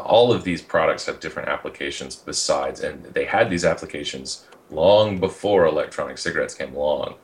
[0.00, 5.66] all of these products have different applications besides, and they had these applications long before
[5.66, 7.14] electronic cigarettes came along.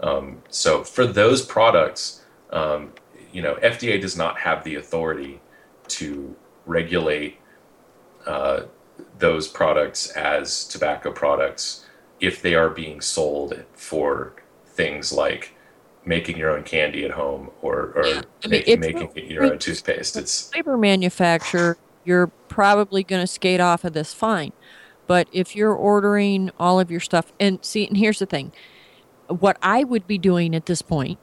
[0.00, 2.92] Um, so for those products, um,
[3.32, 5.40] you know, FDA does not have the authority
[5.88, 6.34] to
[6.66, 7.38] regulate
[8.26, 8.62] uh,
[9.18, 11.86] those products as tobacco products
[12.20, 14.34] if they are being sold for
[14.66, 15.54] things like
[16.04, 18.04] making your own candy at home or, or
[18.44, 20.16] I mean, make, making your own toothpaste.
[20.16, 21.76] It's Flavor manufacturer,
[22.08, 24.52] you're probably going to skate off of this fine.
[25.06, 28.52] But if you're ordering all of your stuff, and see, and here's the thing
[29.28, 31.18] what I would be doing at this point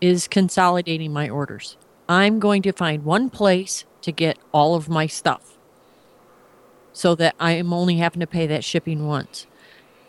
[0.00, 1.76] is consolidating my orders.
[2.08, 5.56] I'm going to find one place to get all of my stuff
[6.92, 9.46] so that I am only having to pay that shipping once.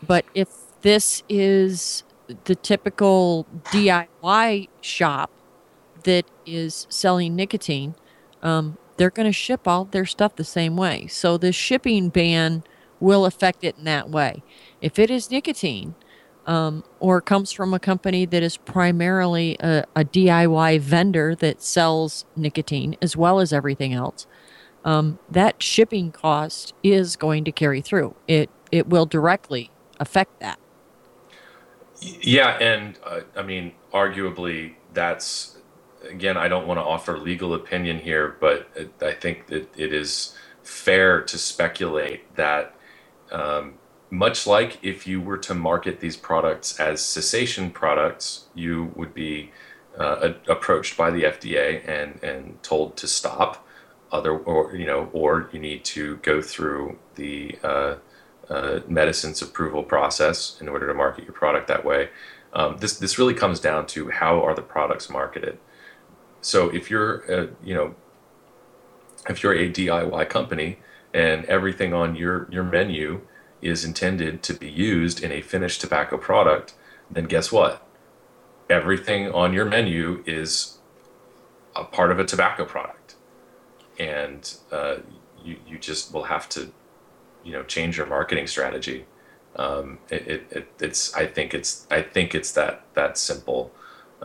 [0.04, 0.48] But if
[0.82, 2.02] this is
[2.44, 5.30] the typical DIY shop
[6.02, 7.94] that is selling nicotine,
[8.42, 11.06] um, they're going to ship all their stuff the same way.
[11.06, 12.64] So the shipping ban
[13.00, 14.42] will affect it in that way.
[14.80, 15.94] If it is nicotine,
[16.46, 22.24] um, or comes from a company that is primarily a, a DIY vendor that sells
[22.36, 24.26] nicotine as well as everything else,
[24.84, 28.14] um, that shipping cost is going to carry through.
[28.28, 30.58] It it will directly affect that.
[32.00, 35.55] Yeah, and uh, I mean, arguably, that's
[36.10, 38.68] again, I don't want to offer legal opinion here, but
[39.00, 42.74] I think that it is fair to speculate that
[43.30, 43.74] um,
[44.10, 49.50] much like if you were to market these products as cessation products, you would be
[49.98, 53.66] uh, a- approached by the FDA and and told to stop.
[54.12, 57.96] Other or you know, or you need to go through the uh,
[58.48, 62.10] uh, medicines approval process in order to market your product that way.
[62.52, 65.58] Um, this this really comes down to how are the products marketed.
[66.40, 67.94] So if you're a, you know
[69.28, 70.78] if you're a DIY company
[71.12, 73.22] and everything on your your menu
[73.62, 76.74] is intended to be used in a finished tobacco product,
[77.10, 77.86] then guess what?
[78.68, 80.78] Everything on your menu is
[81.74, 83.16] a part of a tobacco product,
[83.98, 84.96] and uh,
[85.42, 86.72] you you just will have to
[87.44, 89.06] you know change your marketing strategy.
[89.56, 93.72] Um, it, it, it's I think it's I think it's that that simple.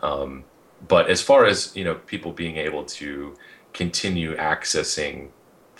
[0.02, 0.44] Um,
[0.88, 3.36] but as far as you know, people being able to
[3.72, 5.28] continue accessing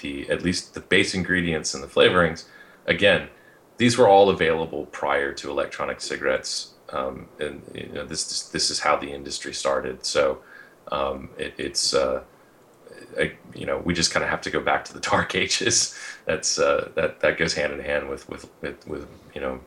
[0.00, 2.44] the at least the base ingredients and the flavorings,
[2.86, 3.28] again,
[3.76, 8.70] these were all available prior to electronic cigarettes, um, and you know this, this this
[8.70, 10.04] is how the industry started.
[10.04, 10.42] So
[10.90, 12.22] um, it, it's uh,
[13.18, 15.98] I, you know we just kind of have to go back to the dark ages.
[16.26, 19.60] That's uh, that that goes hand in hand with with with, with you know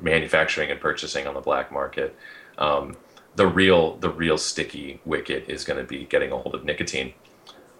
[0.00, 2.16] manufacturing and purchasing on the black market.
[2.58, 2.96] Um,
[3.36, 7.12] the real the real sticky wicket is going to be getting a hold of nicotine,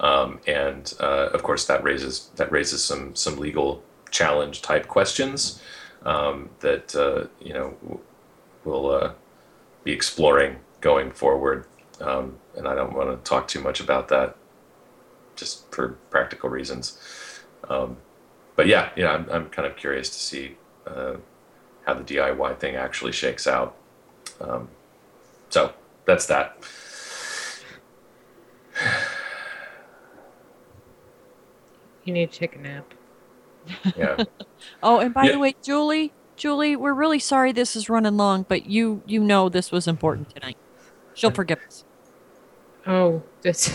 [0.00, 5.60] um, and uh, of course that raises that raises some some legal challenge type questions
[6.04, 8.00] um, that uh, you know
[8.64, 9.12] we'll uh,
[9.84, 11.66] be exploring going forward.
[12.00, 14.36] Um, and I don't want to talk too much about that,
[15.34, 16.98] just for practical reasons.
[17.68, 17.96] Um,
[18.54, 21.16] but yeah, yeah, I'm, I'm kind of curious to see uh,
[21.86, 23.76] how the DIY thing actually shakes out.
[24.40, 24.68] Um,
[25.50, 25.72] so
[26.04, 26.56] that's that.
[32.04, 32.94] You need to take a nap.
[33.96, 34.24] Yeah.
[34.82, 35.32] Oh, and by Yeah.
[35.32, 39.48] the way, Julie, Julie, we're really sorry this is running long, but you you know
[39.48, 40.56] this was important tonight.
[41.14, 41.84] She'll forgive us.
[42.86, 43.72] Oh, that's.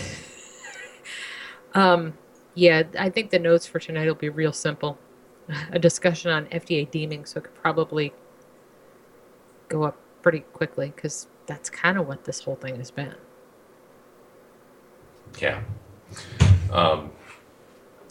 [1.74, 2.14] um,
[2.54, 4.98] yeah, I think the notes for tonight will be real simple.
[5.72, 8.14] A discussion on FDA deeming, so it could probably
[9.68, 13.14] go up pretty quickly because that's kind of what this whole thing has been.
[15.40, 15.62] Yeah.
[16.70, 17.10] Um,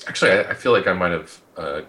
[0.07, 1.82] actually, I, I feel like I might have uh,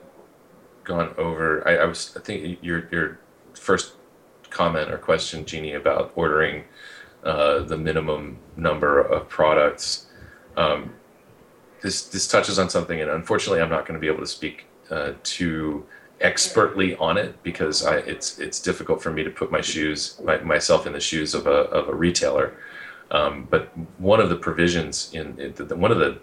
[0.85, 1.67] gone over.
[1.67, 2.17] I, I was.
[2.17, 3.19] I think your your
[3.55, 3.95] first
[4.51, 6.65] comment or question, Jeannie, about ordering
[7.25, 10.07] uh, the minimum number of products.
[10.57, 10.95] Um,
[11.81, 14.67] this this touches on something, and unfortunately, I'm not going to be able to speak
[14.91, 15.87] uh, too
[16.23, 20.39] expertly on it because I, it's it's difficult for me to put my shoes my,
[20.39, 22.55] myself in the shoes of a of a retailer.
[23.11, 26.19] Um, but one of the provisions in, in the, one of the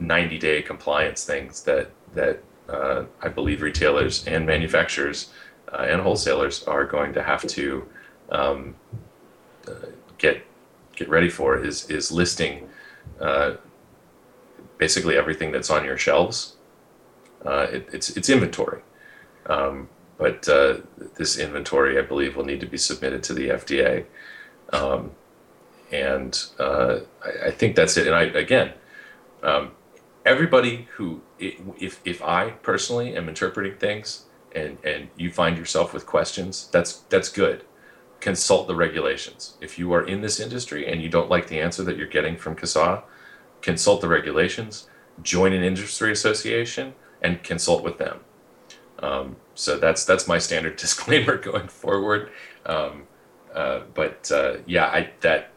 [0.00, 5.30] 90 day compliance things that that uh, I believe retailers and manufacturers
[5.72, 7.86] uh, and wholesalers are going to have to
[8.30, 8.76] um,
[9.68, 9.72] uh,
[10.18, 10.42] get
[10.96, 12.68] get ready for is is listing
[13.20, 13.54] uh,
[14.78, 16.56] basically everything that's on your shelves.
[17.44, 18.82] Uh, it, it's it's inventory,
[19.46, 19.88] um,
[20.18, 20.78] but uh,
[21.16, 24.04] this inventory I believe will need to be submitted to the FDA.
[24.72, 25.12] Um,
[25.90, 28.06] and uh, I, I think that's it.
[28.06, 28.72] And I again,
[29.42, 29.72] um,
[30.24, 34.24] everybody who, if, if I personally am interpreting things
[34.54, 37.64] and and you find yourself with questions, that's that's good.
[38.20, 39.56] Consult the regulations.
[39.60, 42.36] If you are in this industry and you don't like the answer that you're getting
[42.36, 43.02] from CASA,
[43.60, 44.88] consult the regulations.
[45.22, 48.20] Join an industry association and consult with them.
[49.02, 52.30] Um, so that's that's my standard disclaimer going forward.
[52.66, 53.04] Um,
[53.54, 55.52] uh, but uh, yeah, I that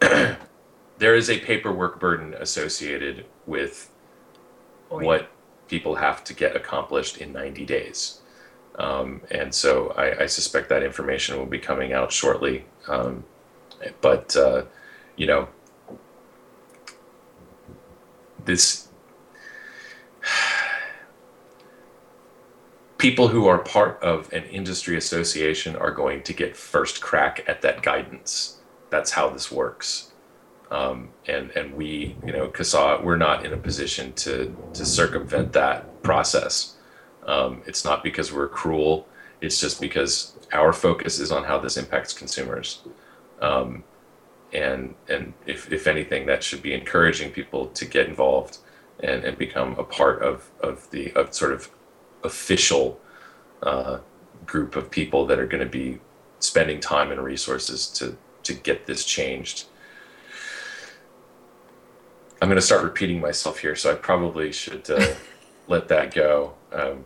[0.98, 3.90] there is a paperwork burden associated with
[4.90, 5.06] Oh, yeah.
[5.06, 5.30] what
[5.68, 8.20] people have to get accomplished in 90 days.
[8.76, 12.64] Um, and so I, I suspect that information will be coming out shortly.
[12.88, 13.24] Um,
[14.00, 14.64] but, uh,
[15.16, 15.48] you know,
[18.44, 18.83] this
[22.98, 27.62] people who are part of an industry association are going to get first crack at
[27.62, 28.58] that guidance.
[28.90, 30.12] That's how this works
[30.74, 35.52] um, and and we you know CASA we're not in a position to to circumvent
[35.52, 36.76] that process.
[37.26, 39.06] Um, it's not because we're cruel.
[39.40, 42.82] It's just because our focus is on how this impacts consumers.
[43.40, 43.84] Um,
[44.52, 48.58] and and if, if anything, that should be encouraging people to get involved
[49.00, 51.70] and, and become a part of, of the of sort of
[52.24, 53.00] official
[53.62, 53.98] uh,
[54.46, 56.00] group of people that are going to be
[56.40, 59.66] spending time and resources to to get this changed.
[62.42, 65.14] I'm going to start repeating myself here, so I probably should uh,
[65.68, 66.54] let that go.
[66.72, 67.04] Um,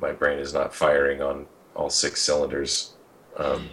[0.00, 2.92] my brain is not firing on all six cylinders.
[3.36, 3.70] Um,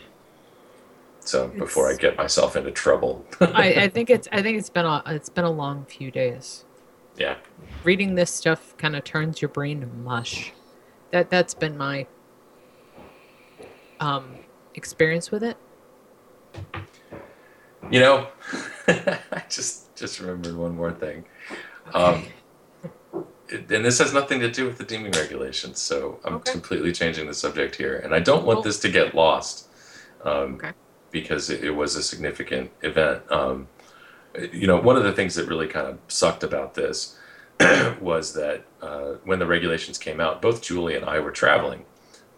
[1.20, 4.86] so before I get myself into trouble, I, I think it's I think it's been
[4.86, 6.66] a it's been a long few days.
[7.18, 7.36] yeah,
[7.84, 10.54] Reading this stuff kind of turns your brain to mush.
[11.12, 12.08] That that's been my
[13.99, 14.39] um
[14.76, 15.58] experience with it.
[17.89, 18.28] you know,
[18.88, 21.26] I just just remembered one more thing.
[21.93, 22.24] Um,
[23.49, 26.51] it- and this has nothing to do with the deeming regulations, so I'm Okay.
[26.51, 28.64] completely changing the subject here, and I don't want Cool.
[28.64, 29.68] this to get lost,
[30.24, 30.74] um, Okay.
[31.12, 33.24] because it, it was a significant event.
[33.32, 33.70] Um,
[34.51, 37.16] you know, one of the things that really kind of sucked about this
[38.01, 41.86] was that uh, when the regulations came out, both Julie and I were traveling.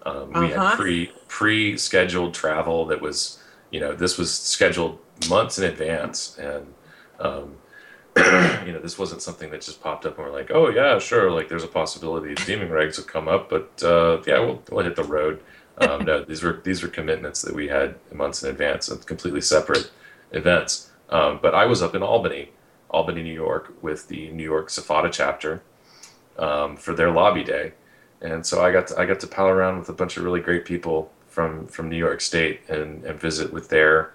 [0.05, 0.67] Um, we Uh-huh.
[0.69, 3.39] had pre pre scheduled travel that was,
[3.71, 4.99] you know, this was scheduled
[5.29, 6.73] months in advance, and
[7.19, 7.55] um,
[8.65, 11.29] you know, this wasn't something that just popped up and we're like, oh yeah, sure,
[11.31, 14.95] like there's a possibility deeming regs will come up, but uh, yeah, we'll, we'll hit
[14.95, 15.41] the road.
[15.81, 19.39] Um, no, these were these were commitments that we had months in advance of completely
[19.39, 19.89] separate
[20.33, 20.91] events.
[21.09, 22.51] Um, but I was up in Albany,
[22.89, 25.61] Albany, New York, with the New York SFATA chapter
[26.37, 27.73] um, for their lobby day,
[28.21, 30.41] and so I got to, I got to pal around with a bunch of really
[30.41, 34.13] great people from from New York State and, and visit with their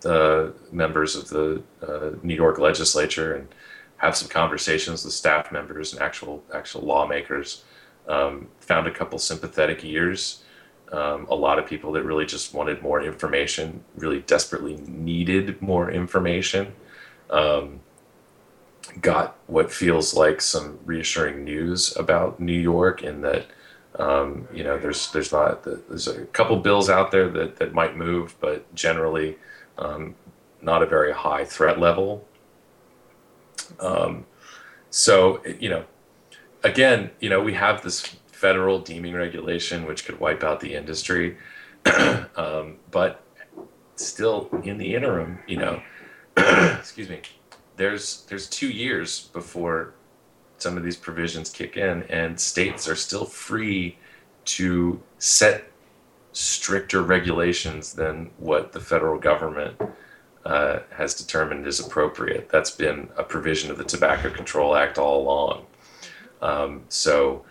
[0.00, 3.48] the members of the uh, New York legislature and
[3.96, 7.64] have some conversations with staff members and actual actual lawmakers.
[8.06, 10.42] Um, found a couple sympathetic ears.
[10.90, 15.90] Um, a lot of people that really just wanted more information, really desperately needed more
[15.90, 16.72] information.
[17.30, 17.80] Um,
[19.00, 23.46] got what feels like some reassuring news about New York in that
[23.98, 27.96] um, you know there's there's not there's a couple bills out there that, that might
[27.96, 29.36] move, but generally
[29.76, 30.14] um,
[30.62, 32.26] not a very high threat level.
[33.80, 34.26] Um,
[34.90, 35.84] so you know,
[36.62, 41.36] again, you know, we have this federal deeming regulation which could wipe out the industry,
[42.36, 43.24] um, but
[43.96, 45.82] still in the interim, you know,
[46.78, 47.20] excuse me,
[47.76, 49.94] there's there's two years before
[50.58, 53.96] some of these provisions kick in, and states are still free
[54.44, 55.70] to set
[56.32, 59.80] stricter regulations than what the federal government
[60.44, 62.48] uh, has determined is appropriate.
[62.48, 65.66] That's been a provision of the Tobacco Control Act all along.
[66.40, 67.44] Um, so,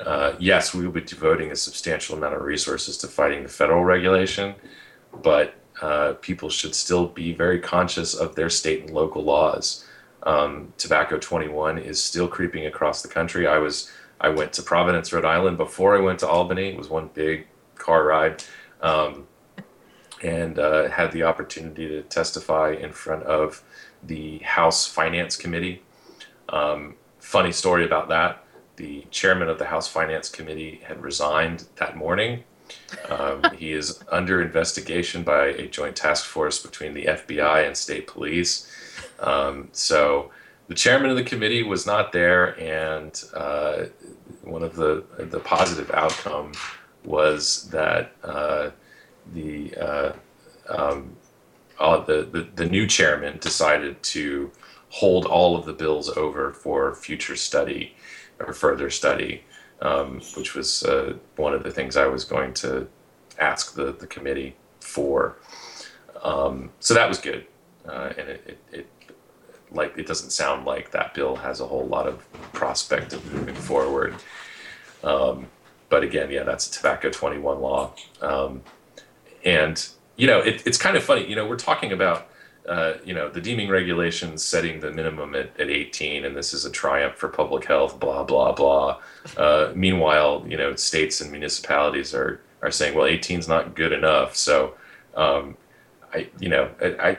[0.00, 3.84] uh, yes, we will be devoting a substantial amount of resources to fighting the federal
[3.84, 4.54] regulation,
[5.22, 9.84] but uh, people should still be very conscious of their state and local laws.
[10.22, 13.46] Um, Tobacco 21 is still creeping across the country.
[13.46, 16.68] I was I went to Providence, Rhode Island before I went to Albany.
[16.68, 18.42] It was one big car ride,
[18.80, 19.26] um,
[20.22, 23.62] and uh, had the opportunity to testify in front of
[24.02, 25.82] the House Finance Committee.
[26.48, 28.44] Um, funny story about that:
[28.76, 32.44] the chairman of the House Finance Committee had resigned that morning.
[33.08, 38.06] Um, he is under investigation by a joint task force between the FBI and state
[38.06, 38.70] police.
[39.20, 40.30] Um, so
[40.68, 43.84] the chairman of the committee was not there, and uh,
[44.42, 46.52] one of the the positive outcome
[47.04, 48.70] was that uh,
[49.34, 50.12] the, uh,
[50.68, 51.16] um,
[51.78, 54.50] all the, the the new chairman decided to
[54.88, 57.94] hold all of the bills over for future study
[58.38, 59.44] or further study,
[59.80, 62.88] um, which was uh, one of the things I was going to
[63.38, 65.36] ask the, the committee for.
[66.22, 67.46] Um, so that was good,
[67.86, 68.90] uh, and it, it, it
[69.70, 73.54] like it doesn't sound like that bill has a whole lot of prospect of moving
[73.54, 74.14] forward.
[75.02, 75.48] Um,
[75.88, 77.92] but again, yeah, that's a tobacco 21 law.
[78.20, 78.62] Um,
[79.44, 82.28] and, you know, it, it's kind of funny, you know, we're talking about,
[82.68, 86.64] uh, you know, the deeming regulations setting the minimum at, at 18, and this is
[86.64, 89.00] a triumph for public health, blah, blah, blah.
[89.36, 93.92] Uh, meanwhile, you know, states and municipalities are, are saying, well, 18 is not good
[93.92, 94.34] enough.
[94.34, 94.74] So,
[95.14, 95.56] um,
[96.14, 97.18] I, you know, I,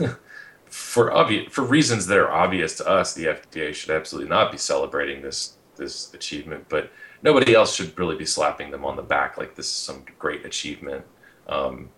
[0.00, 0.14] I
[0.70, 4.58] for obvious for reasons that are obvious to us, the FDA should absolutely not be
[4.58, 6.90] celebrating this this achievement, but
[7.22, 10.44] nobody else should really be slapping them on the back like this is some great
[10.44, 11.04] achievement,
[11.48, 11.90] um,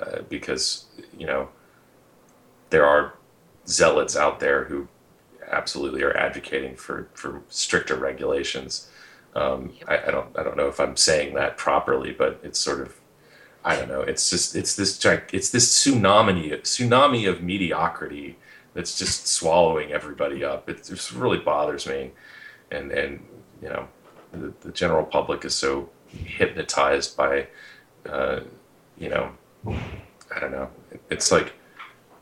[0.00, 0.86] uh, because
[1.18, 1.48] you know
[2.74, 3.14] there are
[3.68, 4.88] zealots out there who
[5.48, 8.90] absolutely are advocating for for stricter regulations.
[9.36, 12.80] Um, I, I don't I don't know if I'm saying that properly, but it's sort
[12.80, 13.00] of
[13.64, 14.00] I don't know.
[14.00, 14.98] It's just it's this
[15.32, 18.38] it's this tsunami tsunami of mediocrity
[18.74, 20.68] that's just swallowing everybody up.
[20.68, 22.10] It just really bothers me,
[22.72, 23.24] and and
[23.62, 23.86] you know
[24.32, 27.46] the, the general public is so hypnotized by
[28.08, 28.40] uh,
[28.98, 29.30] you know
[30.34, 30.68] I don't know.
[31.08, 31.52] It's like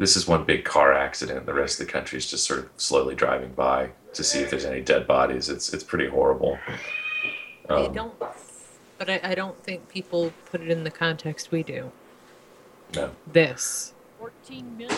[0.02, 1.46] this is one big car accident.
[1.46, 4.50] The rest of the country is just sort of slowly driving by to see if
[4.50, 5.48] there's any dead bodies.
[5.48, 6.58] It's it's pretty horrible.
[7.70, 8.14] I Um, don't,
[8.98, 11.92] but I, I don't think people put it in the context we do.
[12.96, 13.12] no.
[13.32, 13.92] This.
[14.18, 14.96] 14 million.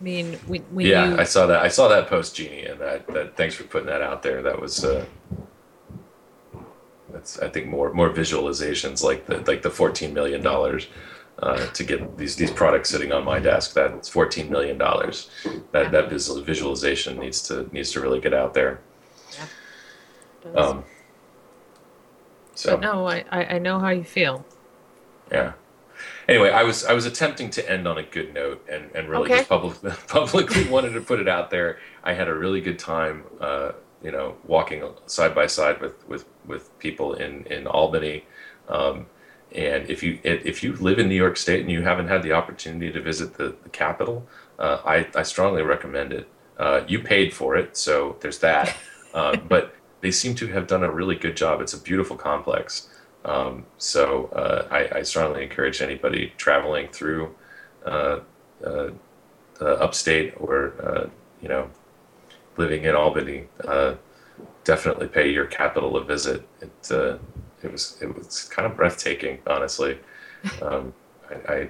[0.00, 1.60] I mean, when, when yeah, you I saw that.
[1.62, 3.36] I saw that post, Jeannie, and that, that.
[3.36, 4.40] Thanks for putting that out there.
[4.40, 4.82] That was.
[4.82, 5.04] Uh,
[7.12, 10.86] that's I think more more visualizations like the like the fourteen million dollars
[11.42, 13.74] uh, to get these these products sitting on my desk.
[13.74, 15.30] That's fourteen million dollars.
[15.72, 18.80] That that visual, visualization needs to needs to really get out there.
[20.42, 20.70] does.
[20.70, 20.84] Um,
[22.54, 24.44] so but no, I, I, I know how you feel.
[25.30, 25.52] Yeah.
[26.28, 29.24] Anyway, I was I was attempting to end on a good note and, and really
[29.24, 29.38] Okay.
[29.38, 31.78] just public, publicly wanted to put it out there.
[32.02, 33.72] I had a really good time, uh,
[34.02, 38.24] you know, walking side by side with with, with people in in Albany.
[38.68, 39.06] Um,
[39.56, 42.32] and if you if you live in New York State and you haven't had the
[42.32, 44.26] opportunity to visit the, the capital,
[44.58, 46.28] uh, I I strongly recommend it.
[46.58, 48.76] Uh, you paid for it, so there's that.
[49.14, 51.62] Uh, but they seem to have done a really good job.
[51.62, 52.90] It's a beautiful complex.
[53.24, 57.34] Um, so uh, I, I strongly encourage anybody traveling through
[57.86, 58.20] uh,
[58.62, 58.90] uh,
[59.60, 61.08] uh, upstate or uh,
[61.40, 61.70] you know
[62.56, 63.94] living in Albany, uh,
[64.64, 66.46] definitely pay your capital a visit.
[66.60, 67.18] It uh,
[67.62, 69.98] it was it was kind of breathtaking, honestly.
[70.62, 70.92] Um,
[71.30, 71.68] I, I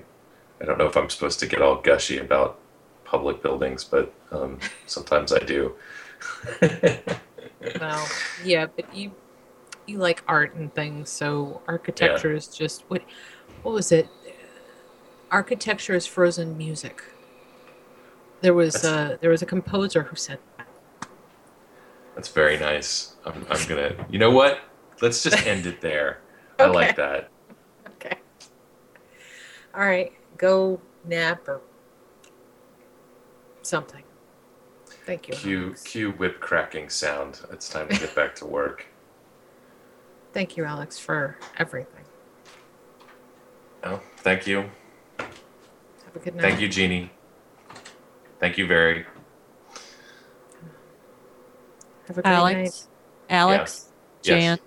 [0.61, 2.59] I don't know if I'm supposed to get all gushy about
[3.05, 5.75] public buildings, but um, sometimes I do.
[7.81, 8.07] Well,
[8.45, 9.13] yeah, but you
[9.87, 13.03] you like art and things, so architecture is just what
[13.63, 14.09] what was it?
[15.31, 17.03] Architecture is frozen music.
[18.41, 20.69] There was That's- uh there was a composer who said that.
[22.15, 23.17] That's very nice.
[23.25, 24.07] I'm, I'm gonna.
[24.09, 24.61] You know what?
[25.01, 26.21] Let's just end it there.
[26.59, 27.29] I like that.
[27.97, 28.17] Okay.
[29.75, 31.61] All right, go nap or
[33.63, 34.03] something.
[35.05, 35.35] Thank you.
[35.35, 37.41] Cue cue whip cracking sound.
[37.53, 38.87] It's time to get back to work.
[40.33, 42.05] Thank you, Alex, for everything.
[43.85, 44.69] Oh, thank you.
[45.19, 45.29] Have
[46.15, 46.43] a good night.
[46.43, 47.11] Thank you, Jeannie.
[48.41, 49.07] Thank you, very.
[52.09, 52.35] Have a great night.
[52.37, 52.89] Alex,
[53.31, 53.93] Alex,
[54.23, 54.43] Yes.
[54.43, 54.59] Jan.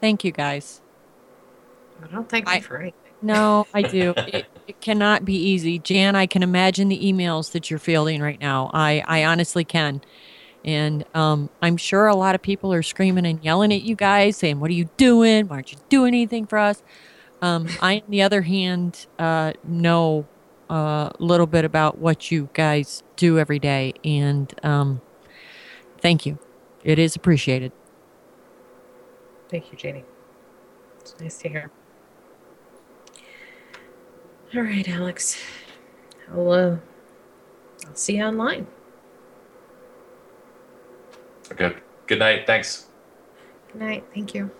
[0.00, 0.80] Thank you guys.
[2.02, 2.94] I don't thank you for anything.
[3.20, 4.14] No, I do.
[4.28, 5.78] It, it cannot be easy.
[5.78, 8.70] Jan, I can imagine the emails that you're fielding right now.
[8.74, 10.02] I, I honestly can.
[10.64, 14.36] And um, I'm sure a lot of people are screaming and yelling at you guys,
[14.36, 15.48] saying, What are you doing?
[15.48, 16.82] Why aren't you doing anything for us?
[17.40, 20.26] Um, I, on the other hand, uh, know
[20.68, 23.94] a little bit about what you guys do every day.
[24.04, 25.00] And um,
[26.00, 26.38] thank you.
[26.84, 27.72] It is appreciated.
[29.48, 30.04] Thank you, Janie.
[31.00, 31.70] It's nice to hear.
[34.54, 35.38] All right, Alex.
[36.30, 36.76] I'll uh,
[37.86, 38.66] I'll see you online.
[41.56, 41.80] Good.
[42.06, 42.46] Good night.
[42.46, 42.88] Thanks.
[43.72, 44.04] Good night.
[44.14, 44.50] Thank you.